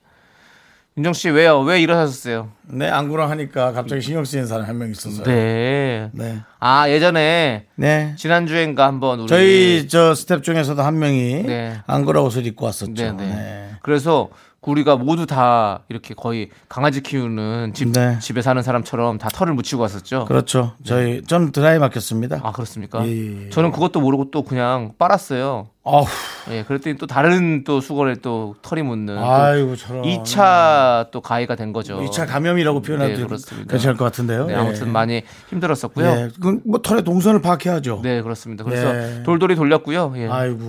윤정 0.97 1.13
씨, 1.13 1.29
왜요? 1.29 1.59
왜 1.59 1.79
이러셨어요? 1.79 2.49
네, 2.63 2.89
앙고라 2.89 3.29
하니까 3.29 3.71
갑자기 3.71 4.01
신경 4.01 4.25
쓰이는 4.25 4.47
사람 4.47 4.65
한 4.65 4.77
명 4.79 4.89
있었어요. 4.89 5.23
네. 5.25 6.09
네. 6.11 6.39
아, 6.59 6.89
예전에 6.89 7.65
네. 7.75 8.15
지난주엔가 8.17 8.83
한번 8.87 9.19
우리 9.19 9.27
저희 9.27 9.87
저 9.87 10.15
스텝 10.15 10.41
중에서도 10.43 10.81
한 10.81 10.97
명이 10.97 11.43
네. 11.43 11.77
앙고라 11.85 12.21
옷을 12.23 12.47
입고 12.47 12.65
왔었죠. 12.65 12.93
네, 12.95 13.11
네. 13.11 13.25
네. 13.27 13.69
그래서 13.83 14.29
우리가 14.61 14.97
모두 14.97 15.25
다 15.25 15.83
이렇게 15.87 16.13
거의 16.13 16.49
강아지 16.67 17.01
키우는 17.01 17.71
집, 17.73 17.93
네. 17.93 18.19
집에 18.19 18.41
사는 18.41 18.61
사람처럼 18.61 19.17
다 19.17 19.29
털을 19.29 19.53
묻히고 19.53 19.81
왔었죠. 19.81 20.25
그렇죠. 20.25 20.73
저희 20.83 21.21
전 21.23 21.53
드라이 21.53 21.79
맡겼습니다. 21.79 22.41
아, 22.43 22.51
그렇습니까? 22.51 23.05
예, 23.07 23.45
예. 23.45 23.49
저는 23.49 23.71
그것도 23.71 24.01
모르고 24.01 24.29
또 24.31 24.43
그냥 24.43 24.91
빨았어요. 24.99 25.69
어우, 25.89 26.05
예, 26.51 26.63
그랬더니 26.63 26.97
또 26.97 27.07
다른 27.07 27.63
또 27.63 27.79
수건에 27.79 28.15
또 28.21 28.55
털이 28.61 28.81
묻는 28.81 29.17
아이고 29.17 29.77
저런. 29.77 30.01
2차 30.03 31.09
또 31.11 31.21
가해가 31.21 31.55
된 31.55 31.71
거죠. 31.71 31.97
2차 32.01 32.27
감염이라고 32.27 32.81
표현해도 32.81 33.21
네, 33.21 33.25
그렇습니다. 33.25 33.71
괜찮을 33.71 33.95
것 33.95 34.03
같은데요. 34.03 34.47
네, 34.47 34.53
예. 34.53 34.57
아무튼 34.57 34.91
많이 34.91 35.23
힘들었었고요. 35.49 36.05
예. 36.05 36.29
그건 36.35 36.61
뭐 36.65 36.81
털의 36.81 37.05
동선을 37.05 37.41
파악해야죠. 37.41 38.01
네, 38.03 38.21
그렇습니다. 38.21 38.65
그래서 38.65 38.93
예. 38.93 39.23
돌돌이 39.23 39.55
돌렸고요. 39.55 40.13
예. 40.17 40.27
아이고. 40.27 40.59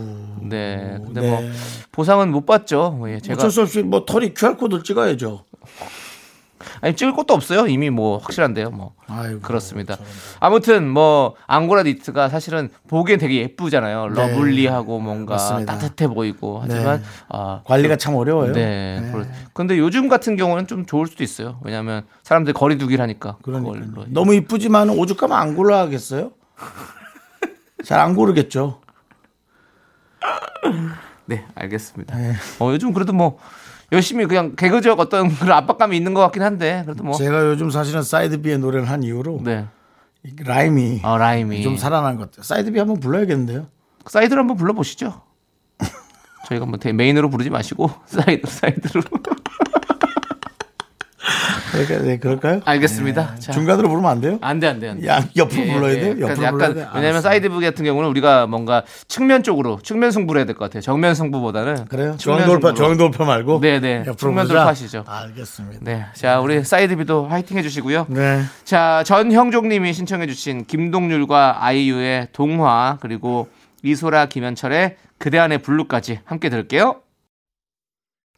네. 0.42 0.98
근데 1.04 1.20
네. 1.20 1.30
뭐 1.30 1.42
보상은 1.90 2.30
못 2.30 2.46
받죠. 2.46 3.00
예, 3.08 3.18
제가 3.18 3.34
어쩔 3.34 3.50
수 3.50 3.62
없이 3.62 3.82
뭐 3.82 4.04
털이 4.04 4.34
QR 4.34 4.56
코드를 4.56 4.84
찍어야죠. 4.84 5.44
아니 6.80 6.94
찍을 6.96 7.12
것도 7.14 7.34
없어요. 7.34 7.66
이미 7.66 7.90
뭐 7.90 8.18
확실한데요. 8.18 8.70
뭐. 8.70 8.94
아이고. 9.08 9.40
그렇습니다. 9.40 9.96
아무튼 10.40 10.88
뭐 10.88 11.34
앙고라 11.46 11.82
니트가 11.84 12.28
사실은 12.28 12.68
보기엔 12.88 13.18
되게 13.18 13.36
예쁘잖아요. 13.42 14.08
네. 14.08 14.28
lovely하고 14.32 14.98
뭔가 15.00 15.34
맞습니다. 15.34 15.78
따뜻해 15.78 16.08
보이고 16.08 16.60
하지만 16.62 16.98
네. 17.00 17.04
아, 17.28 17.62
관리가 17.64 17.96
참 17.96 18.14
어려워요. 18.14 18.52
네. 18.52 19.08
그렇- 19.12 19.26
근데 19.52 19.78
요즘 19.78 20.08
같은 20.08 20.36
경우는 20.36 20.66
좀 20.66 20.86
좋을 20.86 21.06
수도 21.06 21.22
있어요. 21.24 21.58
왜냐하면 21.62 22.04
사람들이 22.22 22.52
거리두기를 22.54 23.02
하니까 23.02 23.36
그걸로. 23.42 23.74
너무 24.08 24.34
이쁘지만 24.34 24.90
오죽하면 24.90 25.36
안 25.36 25.54
골라야겠어요? 25.56 26.30
잘 27.84 28.00
안 28.00 28.14
고르겠죠. 28.16 28.80
네, 31.26 31.44
알겠습니다. 31.54 32.16
어, 32.58 32.70
요즘 32.72 32.92
그래도 32.92 33.12
뭐 33.12 33.38
열심히 33.92 34.26
그냥 34.26 34.54
개그적 34.56 35.00
어떤 35.00 35.28
그런 35.34 35.56
압박감이 35.56 35.96
있는 35.96 36.14
것 36.14 36.20
같긴 36.22 36.42
한데 36.42 36.82
그래도 36.84 37.04
뭐 37.04 37.14
제가 37.14 37.46
요즘 37.46 37.70
사실은 37.70 38.02
사이드비의 38.02 38.58
노래를 38.58 38.88
한 38.90 39.02
이후로 39.02 39.40
네. 39.44 39.66
이 40.24 40.34
라임이 40.38 41.00
어, 41.04 41.16
라임이 41.16 41.62
좀 41.62 41.76
살아난 41.76 42.16
것 42.16 42.30
같아요. 42.30 42.42
사이드비 42.42 42.78
한번 42.78 43.00
불러야겠는데요. 43.00 43.66
사이드로 44.06 44.40
한번 44.40 44.56
불러보시죠. 44.56 45.22
저희가 46.48 46.66
뭐 46.66 46.78
대- 46.78 46.92
메인으로 46.92 47.30
부르지 47.30 47.50
마시고 47.50 47.90
사이드 48.06 48.50
사이드로. 48.50 49.02
그러니까 51.72 51.98
네, 51.98 52.18
그럴까요? 52.18 52.60
알겠습니다. 52.64 53.36
자. 53.38 53.52
중간으로 53.52 53.88
부르면 53.88 54.10
안 54.10 54.20
돼요? 54.20 54.38
안 54.40 54.58
돼 54.60 54.66
안 54.68 54.80
돼 54.80 54.88
안 54.88 55.00
돼. 55.00 55.06
야, 55.08 55.22
옆으로 55.36 55.64
불러야 55.72 55.94
돼요? 55.94 56.10
옆으로 56.12 56.18
그러니까 56.34 56.50
불러야 56.50 56.68
약간 56.70 56.74
돼요? 56.74 56.90
왜냐면. 56.94 57.22
사이드비 57.22 57.60
같은 57.62 57.84
경우는 57.84 58.08
우리가 58.10 58.46
뭔가 58.46 58.82
측면 59.08 59.42
쪽으로 59.42 59.78
측면 59.82 60.10
승부를 60.10 60.38
해야 60.40 60.46
될 60.46 60.54
것 60.54 60.64
같아요. 60.64 60.80
정면 60.82 61.14
승부보다는 61.14 61.86
그래요? 61.86 62.16
중앙돌파. 62.18 62.74
중앙돌파 62.74 63.24
말고? 63.24 63.60
네네. 63.60 63.98
옆으로 64.00 64.16
측면 64.16 64.44
보자? 64.44 64.54
돌파하시죠. 64.54 65.04
알겠습니다. 65.06 65.78
네, 65.82 66.06
자 66.14 66.40
우리 66.40 66.64
사이드비도 66.64 67.28
화이팅 67.28 67.58
해주시고요. 67.58 68.06
네. 68.08 68.42
자 68.64 69.02
전형종 69.04 69.68
님이 69.68 69.92
신청해주신 69.92 70.66
김동률과 70.66 71.64
아이유의 71.64 72.28
동화 72.32 72.98
그리고 73.00 73.48
이소라 73.82 74.26
김현철의 74.26 74.96
그대 75.18 75.38
안의 75.38 75.58
블루까지 75.58 76.20
함께 76.24 76.48
들을게요. 76.48 76.96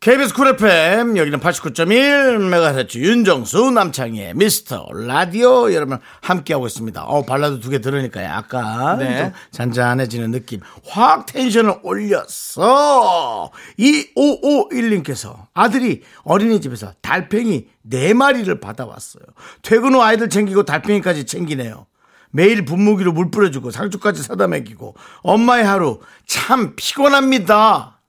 KBS 0.00 0.32
쿨 0.32 0.48
FM 0.48 1.18
여기는 1.18 1.40
89.1MHz 1.40 2.96
윤정수 2.96 3.70
남창희의 3.70 4.32
미스터 4.34 4.88
라디오 4.94 5.70
여러분 5.74 5.98
함께하고 6.22 6.66
있습니다. 6.66 7.04
어 7.04 7.22
발라드 7.26 7.60
두 7.60 7.68
개 7.68 7.82
들으니까 7.82 8.24
약간 8.24 8.98
네. 8.98 9.18
좀 9.24 9.32
잔잔해지는 9.50 10.30
느낌 10.30 10.60
확 10.88 11.26
텐션을 11.26 11.80
올렸어 11.82 13.50
2551님께서 13.78 15.36
아들이 15.52 16.00
어린이집에서 16.22 16.94
달팽이 17.02 17.66
네마리를 17.82 18.58
받아왔어요. 18.58 19.24
퇴근 19.60 19.92
후 19.92 20.00
아이들 20.00 20.30
챙기고 20.30 20.62
달팽이까지 20.64 21.26
챙기네요. 21.26 21.84
매일 22.30 22.64
분무기로 22.64 23.12
물 23.12 23.30
뿌려주고 23.30 23.70
상추까지 23.70 24.22
사다 24.22 24.46
먹이고 24.46 24.94
엄마의 25.20 25.64
하루 25.66 26.00
참 26.26 26.72
피곤합니다. 26.74 27.99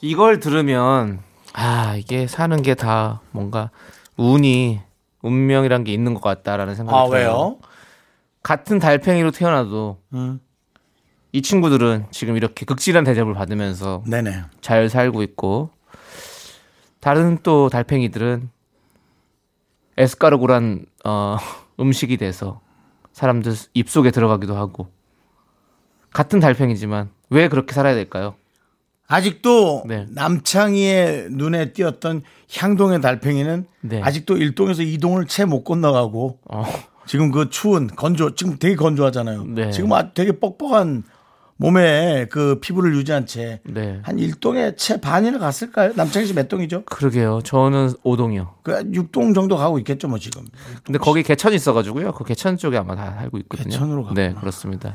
이걸 0.00 0.40
들으면 0.40 1.20
아 1.52 1.96
이게 1.96 2.26
사는 2.26 2.60
게 2.62 2.74
다 2.74 3.20
뭔가 3.30 3.70
운이 4.16 4.80
운명이란 5.22 5.84
게 5.84 5.92
있는 5.92 6.14
것 6.14 6.20
같다라는 6.20 6.74
생각이 6.74 6.96
아 6.98 7.04
들어요. 7.06 7.20
왜요? 7.28 7.58
같은 8.42 8.78
달팽이로 8.78 9.30
태어나도 9.32 10.00
음. 10.14 10.40
이 11.32 11.42
친구들은 11.42 12.06
지금 12.10 12.36
이렇게 12.36 12.64
극진한 12.64 13.04
대접을 13.04 13.34
받으면서 13.34 14.02
네네. 14.06 14.44
잘 14.60 14.88
살고 14.88 15.22
있고 15.22 15.70
다른 17.00 17.38
또 17.42 17.68
달팽이들은 17.68 18.50
에스카르고란 19.98 20.86
어, 21.04 21.36
음식이 21.80 22.16
돼서 22.18 22.60
사람들 23.12 23.52
입속에 23.74 24.10
들어가기도 24.10 24.56
하고 24.56 24.88
같은 26.12 26.38
달팽이지만 26.40 27.10
왜 27.30 27.48
그렇게 27.48 27.72
살아야 27.74 27.94
될까요? 27.94 28.34
아직도 29.08 29.84
네. 29.86 30.06
남창희의 30.10 31.28
눈에 31.30 31.72
띄었던 31.72 32.22
향동의 32.56 33.00
달팽이는 33.00 33.66
네. 33.82 34.00
아직도 34.02 34.36
일동에서 34.36 34.82
이동을 34.82 35.26
채 35.26 35.44
못 35.44 35.62
건너가고 35.64 36.38
어, 36.50 36.64
지금 37.06 37.30
그 37.30 37.48
추운 37.50 37.86
건조 37.86 38.34
지금 38.34 38.58
되게 38.58 38.74
건조하잖아요. 38.74 39.44
네. 39.44 39.70
지금 39.70 39.92
아 39.92 40.12
되게 40.12 40.32
뻑뻑한 40.32 41.04
몸에 41.58 42.26
그 42.30 42.58
피부를 42.60 42.94
유지한 42.96 43.24
채 43.26 43.60
네. 43.64 44.00
한 44.02 44.18
일동에 44.18 44.74
채 44.76 45.00
반이나 45.00 45.38
갔을까요? 45.38 45.92
남창희 45.94 46.26
씨 46.26 46.34
몇 46.34 46.48
동이죠? 46.48 46.82
그러게요. 46.84 47.40
저는 47.44 47.92
오동이요. 48.02 48.56
그 48.62 48.72
6동 48.72 49.34
정도 49.34 49.56
가고 49.56 49.78
있겠죠, 49.78 50.06
뭐 50.08 50.18
지금. 50.18 50.42
근데 50.84 50.98
거기 50.98 51.22
개천이 51.22 51.54
있어 51.56 51.72
가지고요. 51.72 52.12
그 52.12 52.24
개천 52.24 52.58
쪽에 52.58 52.76
아마 52.76 52.94
다 52.94 53.14
살고 53.14 53.38
있거든요. 53.38 53.70
개천으로 53.70 54.02
갔구나. 54.04 54.28
네, 54.28 54.34
그렇습니다. 54.34 54.94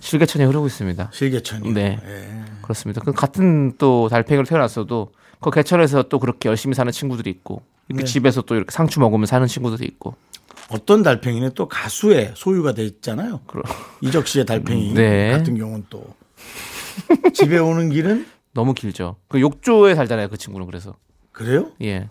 실개천이 0.00 0.44
흐르고 0.46 0.66
있습니다. 0.66 1.10
실개천이. 1.12 1.72
네. 1.72 2.00
예. 2.04 2.28
그렇습니다. 2.64 3.02
그 3.02 3.12
같은 3.12 3.74
또 3.78 4.08
달팽이로 4.08 4.44
태어났어도 4.46 5.12
그 5.40 5.50
개천에서 5.50 6.04
또 6.04 6.18
그렇게 6.18 6.48
열심히 6.48 6.74
사는 6.74 6.90
친구들이 6.90 7.28
있고 7.30 7.62
이렇게 7.88 8.04
네. 8.04 8.10
집에서 8.10 8.40
또 8.42 8.54
이렇게 8.54 8.70
상추 8.70 9.00
먹으면 9.00 9.26
사는 9.26 9.46
친구들이 9.46 9.86
있고 9.86 10.14
어떤 10.70 11.02
달팽이는 11.02 11.50
또 11.54 11.68
가수의 11.68 12.32
소유가 12.34 12.72
돼 12.72 12.84
있잖아요. 12.84 13.40
그럼 13.46 13.64
이적 14.00 14.26
씨의 14.26 14.46
달팽이 14.46 14.94
네. 14.94 15.32
같은 15.32 15.58
경우는 15.58 15.84
또 15.90 16.14
집에 17.34 17.58
오는 17.58 17.90
길은 17.90 18.26
너무 18.54 18.72
길죠. 18.72 19.16
그 19.28 19.40
욕조에 19.40 19.94
살잖아요. 19.94 20.28
그 20.28 20.38
친구는 20.38 20.66
그래서 20.66 20.94
그래요? 21.32 21.70
예. 21.82 22.08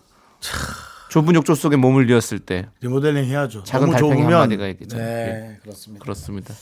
좁은 1.10 1.34
욕조 1.34 1.54
속에 1.54 1.76
몸을 1.76 2.06
뉘었을 2.06 2.38
때 2.38 2.66
리모델링 2.80 3.24
해야죠. 3.24 3.64
작은 3.64 3.90
달팽이 3.90 4.12
좁으면 4.12 4.32
한 4.34 4.40
마디가 4.40 4.68
있겠죠. 4.68 4.98
네, 4.98 5.58
그렇습니다. 5.62 6.02
그렇습니다. 6.02 6.54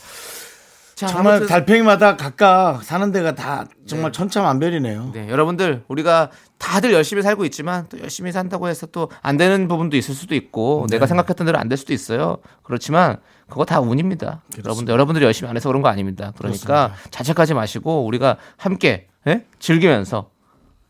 자, 0.95 1.07
정말 1.07 1.33
아무튼 1.33 1.47
달팽이마다 1.47 2.15
각각 2.17 2.83
사는 2.83 3.11
데가 3.11 3.33
다 3.33 3.65
정말 3.87 4.11
천차만별이네요. 4.11 5.11
네, 5.13 5.27
여러분들 5.27 5.83
우리가 5.87 6.29
다들 6.59 6.93
열심히 6.93 7.21
살고 7.23 7.45
있지만 7.45 7.87
또 7.89 7.99
열심히 7.99 8.31
산다고 8.31 8.67
해서 8.67 8.85
또 8.87 9.09
안 9.21 9.35
되는 9.37 9.67
부분도 9.67 9.97
있을 9.97 10.13
수도 10.13 10.35
있고 10.35 10.85
네. 10.89 10.95
내가 10.95 11.07
생각했던 11.07 11.45
대로 11.45 11.57
안 11.57 11.67
될 11.67 11.77
수도 11.77 11.93
있어요. 11.93 12.37
그렇지만 12.61 13.17
그거 13.49 13.65
다 13.65 13.79
운입니다. 13.79 14.43
여러분들 14.63 14.91
여러분들이 14.93 15.25
열심히 15.25 15.49
안 15.49 15.55
해서 15.55 15.67
그런 15.69 15.81
거 15.81 15.89
아닙니다. 15.89 16.31
그러니까 16.37 16.93
자책하지 17.09 17.53
마시고 17.55 18.05
우리가 18.05 18.37
함께 18.57 19.07
예? 19.27 19.45
즐기면서 19.59 20.29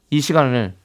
이 0.10 0.20
시간을 0.20 0.76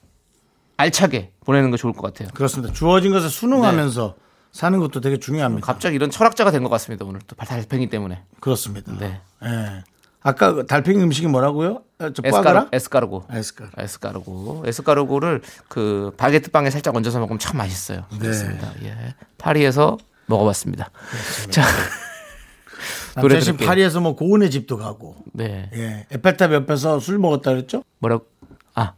알차게 0.76 1.32
보내는 1.44 1.70
게 1.72 1.76
좋을 1.76 1.92
것 1.92 2.02
같아요. 2.02 2.28
그렇습니다. 2.34 2.72
주어진 2.72 3.12
것을 3.12 3.28
순응하면서 3.30 4.14
사는 4.52 4.78
것도 4.80 5.00
되게 5.00 5.18
중요합니다. 5.18 5.66
갑자기 5.66 5.94
이런 5.96 6.10
철학자가 6.10 6.50
된 6.50 6.62
것 6.62 6.68
같습니다. 6.70 7.04
오늘 7.04 7.20
또 7.26 7.36
달팽이 7.36 7.88
때문에. 7.88 8.22
그렇습니다. 8.40 8.92
네. 8.98 9.20
예. 9.44 9.84
아까 10.20 10.52
그 10.52 10.66
달팽이 10.66 11.00
음식이 11.02 11.28
뭐라고요? 11.28 11.82
어, 12.00 12.10
저 12.12 12.22
에스카르, 12.24 12.44
꽈그라? 12.44 12.68
에스카르고. 12.72 13.24
에스카르. 13.30 13.70
에스카르고. 13.78 14.64
에스카르고를 14.66 15.42
그 15.68 16.12
바게트 16.16 16.50
빵에 16.50 16.70
살짝 16.70 16.96
얹어서 16.96 17.20
먹으면 17.20 17.38
참 17.38 17.56
맛있어요. 17.56 18.04
네. 18.12 18.18
그렇습니다. 18.18 18.72
예. 18.82 19.14
파리에서 19.38 19.96
먹어봤습니다. 20.26 20.90
자. 21.50 21.62
노래 23.20 23.38
들을게요. 23.40 23.66
파리에서 23.66 24.00
뭐 24.00 24.14
고은의 24.14 24.50
집도 24.50 24.76
가고, 24.76 25.16
네. 25.32 25.70
예. 25.74 26.06
에펠탑 26.10 26.52
옆에서 26.52 27.00
술 27.00 27.18
먹었다 27.18 27.50
그랬죠? 27.52 27.82
뭐라고? 27.98 28.26
아. 28.74 28.92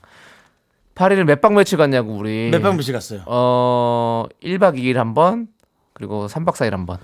파리를 1.00 1.24
몇 1.24 1.40
박 1.40 1.54
며칠 1.54 1.78
갔냐고 1.78 2.12
우리. 2.14 2.50
몇 2.50 2.60
박 2.62 2.76
며칠 2.76 2.92
갔어요? 2.92 3.22
어, 3.24 4.26
1박 4.42 4.76
2일 4.78 4.96
한 4.96 5.14
번, 5.14 5.48
그리고 5.94 6.26
3박 6.26 6.52
4일 6.54 6.72
한 6.72 6.84
번. 6.84 6.98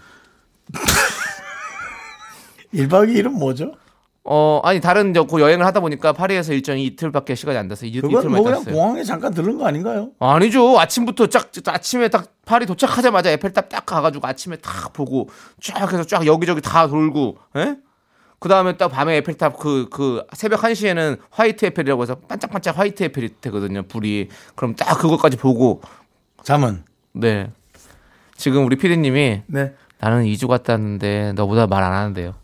1박 2.74 3.08
2일은 3.08 3.30
뭐죠? 3.30 3.72
어, 4.28 4.60
아니 4.64 4.80
다른 4.80 5.14
저, 5.14 5.24
그 5.24 5.40
여행을 5.40 5.64
하다 5.64 5.80
보니까 5.80 6.12
파리에서 6.12 6.52
일정이 6.52 6.84
이틀밖에 6.84 7.34
시간이 7.36 7.56
안 7.56 7.68
돼서 7.68 7.86
이, 7.86 7.92
그건 8.00 8.10
이틀만 8.10 8.32
뭐 8.32 8.42
그냥 8.44 8.60
있었어요. 8.60 8.74
공항에 8.74 9.04
잠깐 9.04 9.32
들른 9.32 9.56
거 9.56 9.66
아닌가요? 9.66 10.10
아니죠. 10.18 10.78
아침부터 10.78 11.28
쫙 11.28 11.48
아침에 11.66 12.08
딱 12.08 12.26
파리 12.44 12.66
도착하자마자 12.66 13.30
에펠탑 13.30 13.68
딱 13.70 13.86
가가지고 13.86 14.26
아침에 14.26 14.56
딱 14.56 14.92
보고 14.92 15.28
쫙 15.62 15.90
해서 15.92 16.04
쫙 16.04 16.26
여기저기 16.26 16.60
다 16.60 16.86
돌고, 16.88 17.38
예? 17.56 17.76
그 18.38 18.48
다음에 18.48 18.76
딱 18.76 18.88
밤에 18.88 19.16
에펠탑 19.16 19.58
그, 19.58 19.88
그 19.90 20.22
새벽 20.34 20.60
1시에는 20.62 21.18
화이트 21.30 21.64
에펠이라고 21.66 22.02
해서 22.02 22.14
반짝반짝 22.16 22.78
화이트 22.78 23.02
에펠이 23.04 23.36
되거든요. 23.40 23.82
불이. 23.84 24.28
그럼 24.54 24.74
딱 24.74 24.98
그것까지 24.98 25.36
보고, 25.36 25.80
잠은. 26.44 26.84
네. 27.12 27.50
지금 28.36 28.66
우리 28.66 28.76
피디님이 28.76 29.42
네. 29.46 29.74
나는 29.98 30.24
2주 30.24 30.46
갔다 30.48 30.74
왔는데 30.74 31.32
너보다 31.34 31.66
말 31.66 31.82
안 31.82 31.92
하는데요. 31.94 32.34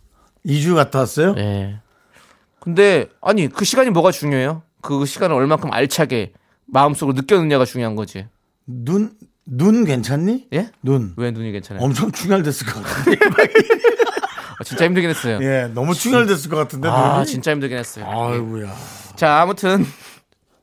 2주 0.45 0.75
갔다 0.75 0.99
왔어요? 0.99 1.33
네. 1.35 1.79
근데 2.59 3.07
아니 3.21 3.47
그 3.47 3.63
시간이 3.65 3.91
뭐가 3.91 4.11
중요해요? 4.11 4.63
그 4.81 5.05
시간을 5.05 5.35
얼만큼 5.35 5.71
알차게 5.71 6.33
마음속으로 6.65 7.15
느껴느냐가 7.15 7.65
중요한 7.65 7.95
거지. 7.95 8.25
눈, 8.65 9.11
눈 9.45 9.85
괜찮니? 9.85 10.47
예? 10.53 10.71
눈. 10.81 11.13
왜 11.17 11.29
눈이 11.31 11.51
괜찮아요? 11.51 11.83
엄청 11.83 12.11
충혈됐을 12.11 12.65
것 12.65 12.81
같은데. 12.83 13.19
아, 14.63 14.65
진짜 14.65 14.85
힘들긴 14.85 15.09
했어요. 15.09 15.39
예, 15.41 15.69
너무 15.73 15.93
충혈됐을 15.93 16.49
것 16.49 16.55
같은데. 16.55 16.87
아, 16.87 17.15
눈이? 17.15 17.25
진짜 17.27 17.51
힘들긴 17.51 17.77
했어요. 17.77 18.05
아이고야. 18.07 18.73
자, 19.15 19.41
아무튼 19.41 19.85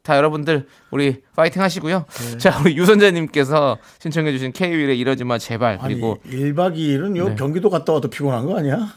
다 0.02 0.16
여러분들 0.16 0.66
우리 0.90 1.22
파이팅 1.36 1.60
하시고요. 1.60 2.06
네. 2.08 2.38
자, 2.38 2.58
우리 2.60 2.76
유선자님께서 2.76 3.78
신청해 4.00 4.32
주신 4.32 4.52
K-윌의 4.52 4.98
이러지 4.98 5.24
마 5.24 5.36
제발 5.36 5.78
아니, 5.80 5.94
그리고 5.94 6.18
1박 6.26 6.76
2일은 6.76 7.16
요 7.18 7.28
네. 7.28 7.34
경기도 7.34 7.68
갔다 7.68 7.92
와도 7.92 8.08
피곤한 8.08 8.46
거 8.46 8.58
아니야? 8.58 8.88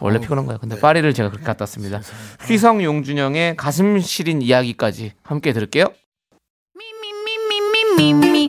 원래 0.00 0.18
피곤한 0.18 0.46
거예요. 0.46 0.58
네. 0.58 0.60
근데 0.60 0.80
파리를 0.80 1.12
제가 1.12 1.28
그렇게 1.28 1.44
갔다 1.44 1.64
왔습니다. 1.64 2.00
휘성 2.46 2.82
용준영의 2.82 3.56
가슴 3.56 3.98
시린 4.00 4.40
이야기까지 4.40 5.12
함께 5.22 5.52
들을게요. 5.52 5.86
네, 6.76 8.48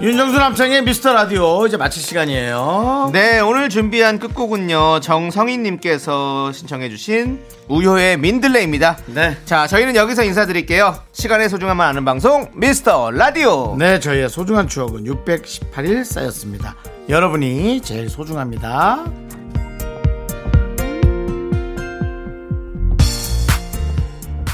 윤정수 0.00 0.38
남창의 0.38 0.84
미스터 0.84 1.12
라디오 1.12 1.66
이제 1.66 1.76
마칠 1.76 2.00
시간이에요. 2.00 3.10
네 3.12 3.40
오늘 3.40 3.68
준비한 3.68 4.20
끝곡은요 4.20 5.00
정성희님께서 5.00 6.52
신청해주신 6.52 7.40
우효의 7.68 8.16
민들레입니다. 8.18 8.96
네. 9.06 9.36
자 9.44 9.66
저희는 9.66 9.96
여기서 9.96 10.22
인사드릴게요. 10.22 10.94
시간의 11.10 11.48
소중함을 11.48 11.84
아는 11.84 12.04
방송 12.04 12.48
미스터 12.54 13.10
라디오. 13.10 13.74
네 13.76 13.98
저희의 13.98 14.28
소중한 14.28 14.68
추억은 14.68 15.02
618일 15.02 16.04
쌓였습니다. 16.04 16.76
여러분이 17.08 17.80
제일 17.80 18.08
소중합니다. 18.08 19.04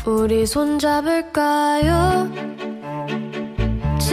우리 0.06 0.46
손잡을까요? 0.46 2.53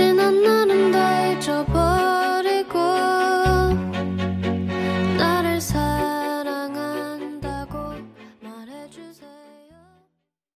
지난 0.02 0.42
날은 0.42 0.92
다 0.92 1.28
잊어버려 1.28 2.41